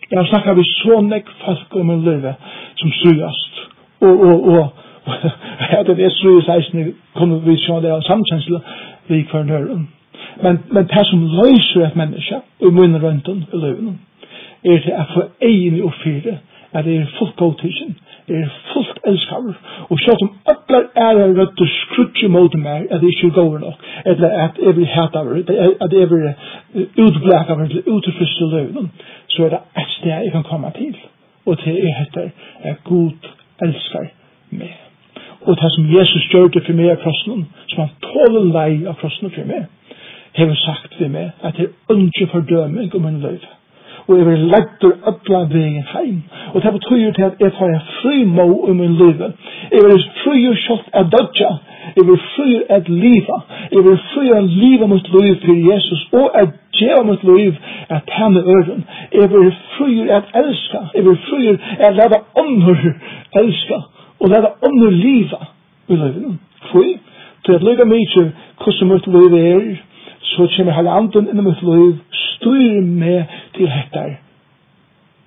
Jeg 0.10 0.19
har 0.19 0.29
snakket 0.29 0.58
vi 0.58 0.63
så 0.69 1.01
nek 1.01 1.29
folk 1.43 1.75
om 1.82 1.89
en 1.89 2.06
løyve 2.06 2.36
som 2.79 2.93
strøyast, 2.99 3.60
og, 4.01 4.23
og, 4.27 4.47
og, 4.53 4.67
og 5.08 5.86
det 5.88 6.06
er 6.06 6.15
strøyast 6.17 6.49
eisen, 6.56 6.93
kommer 7.15 7.43
vi 7.43 7.58
se 7.60 7.82
det 7.84 7.91
av 7.91 8.06
samkjensle 8.08 8.62
vi 9.10 9.21
kvar 9.29 9.43
nøyren. 9.47 9.88
Men, 10.41 10.60
men 10.71 10.88
det 10.89 11.06
som 11.10 11.27
løyser 11.27 11.88
et 11.88 11.99
menneske, 11.99 12.39
og 12.62 12.67
i 12.67 12.73
munnen 12.73 13.03
rundt 13.03 13.27
om 13.29 13.43
i 13.43 13.62
løyven, 13.65 13.99
er 14.63 14.79
det 14.86 14.95
at 14.95 15.12
få 15.13 15.27
egen 15.41 15.82
og 15.84 15.93
fire, 16.03 16.38
at 16.73 16.86
det 16.86 16.95
er 16.97 17.05
fullt 17.17 17.36
godtidsen, 17.36 17.97
det 18.27 18.36
er 18.38 18.49
fullt 18.73 18.99
elskar, 19.07 19.49
og 19.89 19.99
sjått 19.99 20.23
er 20.49 20.88
allar 21.07 21.33
rødt 21.39 21.62
og 21.65 21.71
skrutsi 21.77 22.27
mot 22.27 22.55
meg 22.59 22.88
at 22.91 23.01
det 23.01 23.12
ikke 23.13 23.31
går 23.38 23.57
nok, 23.65 23.83
eller 24.05 24.29
at 24.45 24.62
jeg 24.65 24.75
vil 24.77 24.88
hata 24.95 25.23
over, 25.23 25.41
at 25.86 25.93
jeg 25.99 26.07
blir 26.09 26.29
vil 26.73 26.88
utblæka 27.05 27.53
over 27.53 27.67
til 27.67 27.83
utrefrisse 27.88 28.49
løvnen, 28.53 28.91
så 29.27 29.45
er 29.45 29.49
det 29.49 29.62
et 29.77 29.91
sted 29.97 30.09
jeg 30.12 30.31
kan 30.31 30.43
komme 30.43 30.71
til, 30.77 30.95
og 31.45 31.59
til 31.59 31.73
jeg 31.73 31.95
heter 31.99 32.29
er 32.63 32.75
god 32.83 33.12
elskar 33.62 34.09
meg. 34.51 34.73
Og 35.41 35.57
det 35.62 35.71
som 35.75 35.86
Jesus 35.99 36.23
gjør 36.31 36.47
det 36.47 36.63
for 36.65 36.73
meg 36.73 36.91
av 36.91 37.01
krossen, 37.03 37.47
som 37.69 37.79
han 37.83 37.95
tåler 38.01 38.45
lei 38.53 38.86
av 38.88 38.95
krossen 39.01 39.31
for 39.31 39.45
meg, 39.47 39.65
har 40.36 40.55
sagt 40.55 40.95
for 40.97 41.12
meg 41.12 41.31
at 41.43 41.57
det 41.57 41.67
er 41.89 41.99
ikke 42.07 42.31
fordøming 42.31 42.95
om 42.95 43.05
en 43.05 43.19
løyve 43.21 43.51
og 44.07 44.17
jeg 44.17 44.25
vil 44.25 44.39
lettur 44.53 44.93
ötla 45.11 45.39
vegin 45.53 45.83
heim. 45.93 46.23
Og 46.53 46.63
det 46.63 46.73
betyr 46.73 47.11
til 47.11 47.23
at 47.23 47.35
jeg 47.39 47.51
får 47.57 47.79
fri 48.01 48.23
må 48.23 48.47
i 48.69 48.73
min 48.73 48.95
liv. 49.03 49.21
Jeg 49.71 49.81
vil 49.85 50.03
fri 50.23 50.47
og 50.47 50.57
kjøtt 50.65 50.89
av 50.93 51.05
dødja. 51.15 51.51
Jeg 51.97 52.05
vil 52.09 52.19
fri 52.35 52.49
et 52.77 52.89
liva. 52.89 53.37
Jeg 53.71 53.83
vil 53.87 53.99
fri 54.11 54.25
at 54.39 54.49
liva 54.63 54.85
mot 54.85 55.07
liv 55.15 55.35
til 55.45 55.57
Jesus 55.71 56.01
og 56.13 56.27
at 56.41 56.49
gjeva 56.79 57.03
mot 57.03 57.23
liv 57.23 57.53
at 57.89 58.03
han 58.07 58.35
er 58.35 58.43
øren. 58.55 58.83
Jeg 59.13 59.29
vil 59.31 59.51
fri 59.77 60.09
at 60.09 60.25
elska. 60.43 60.79
Jeg 60.95 61.05
vil 61.05 61.17
fri 61.29 61.47
at 61.79 61.95
lade 61.95 62.19
ånder 62.43 62.93
elska 63.41 63.79
og 64.19 64.29
lade 64.29 64.49
ånder 64.67 64.91
liva 64.91 65.41
i 65.87 65.95
livet. 65.95 66.37
Fri 66.71 66.97
til 67.45 67.53
at 67.53 67.63
lukka 67.63 67.83
mykje 67.83 68.31
hvordan 68.63 68.87
mitt 68.87 69.07
liv 69.07 69.33
er 69.33 69.75
så 70.23 70.47
kommer 70.55 70.73
hele 70.73 70.91
anden 70.91 71.27
inn 71.29 71.39
i 71.39 71.45
mitt 71.45 71.62
liv, 71.62 71.97
styr 72.12 72.81
meg 72.81 73.33
til 73.55 73.69
hettar. 73.69 74.15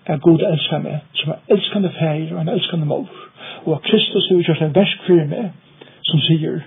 Er 0.06 0.18
god 0.22 0.42
elskar 0.52 0.82
meg, 0.82 1.02
som 1.18 1.35
er 1.35 1.54
elskande 1.54 1.90
feir 1.98 2.35
og 2.35 2.40
en 2.40 2.48
elskande 2.48 2.87
mor. 2.87 3.09
Og 3.66 3.74
at 3.76 3.82
Kristus 3.82 4.30
er 4.30 4.38
utkjørt 4.38 4.62
en 4.62 4.74
versk 4.74 5.06
for 5.06 5.28
meg, 5.30 5.50
som 6.06 6.22
sier, 6.28 6.61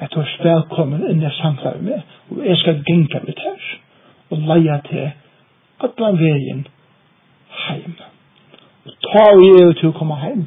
at 0.00 0.14
du 0.14 0.20
er 0.20 0.30
velkommen 0.42 1.04
inn 1.10 1.22
i 1.22 1.32
samfunnet 1.38 1.84
med, 1.84 2.00
og 2.30 2.46
jeg 2.46 2.56
skal 2.62 2.80
genka 2.86 3.20
mitt 3.26 3.40
her, 3.44 3.66
og 4.30 4.46
leia 4.48 4.78
til 4.88 5.10
allan 5.84 6.18
veien 6.18 6.64
heim. 7.66 7.94
Og 8.86 8.96
ta 9.06 9.26
vi 9.38 9.50
er 9.60 9.76
til 9.78 9.92
å 9.92 9.96
komme 9.98 10.16
heim, 10.24 10.46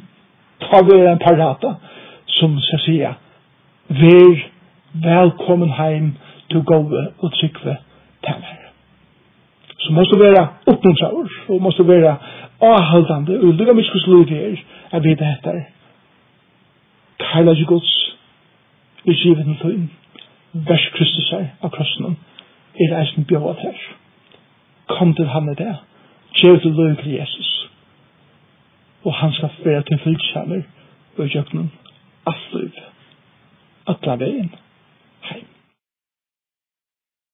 ta 0.66 0.82
vi 0.84 0.98
er 0.98 1.12
en 1.14 1.22
parata, 1.22 1.76
som 2.38 2.58
skal 2.60 2.82
sier, 2.84 3.16
vær 3.88 4.44
velkommen 5.06 5.72
heim, 5.78 6.14
du 6.52 6.62
gode 6.62 7.12
og 7.18 7.32
trykve 7.32 7.76
tæner. 8.24 8.66
Så 9.78 9.92
måste 9.92 10.14
du 10.14 10.18
være 10.18 10.48
oppmuntraver, 10.66 11.28
og 11.48 11.62
måste 11.62 11.82
du 11.82 11.88
være 11.88 12.16
avhaldande, 12.60 13.38
og 13.38 13.54
lukka 13.54 13.72
mykje 13.72 13.92
hos 13.92 14.06
lukka 14.06 14.34
her, 14.34 14.56
jeg 14.92 15.04
vet 15.04 15.18
det 15.18 15.26
heter, 15.26 15.60
kaila 17.18 17.52
jo 17.52 17.64
gods, 17.68 18.16
i 19.04 19.12
givet 19.12 19.46
en 19.46 19.58
tøyn, 19.62 19.90
vers 20.52 20.88
Kristus 20.94 21.30
her, 21.30 21.46
av 21.62 21.70
krossen, 21.70 22.16
er 22.80 23.00
eisen 23.00 23.24
bjøvat 23.24 23.62
her. 23.62 23.82
Kom 24.88 25.14
til 25.14 25.28
han 25.28 25.50
i 25.52 25.54
det, 25.54 25.74
gjev 26.34 26.60
til 26.60 26.70
løy 26.70 26.94
til 27.02 27.12
Jesus, 27.12 27.70
og 29.04 29.14
han 29.14 29.32
skal 29.32 29.50
være 29.64 29.82
til 29.82 29.98
fylksaler, 30.04 30.62
og 31.18 31.26
i 31.26 31.28
jøknen, 31.36 31.72
alt 32.26 32.54
liv, 32.54 32.72
atla 33.86 34.16
veien, 34.24 34.50
heim. 35.30 35.55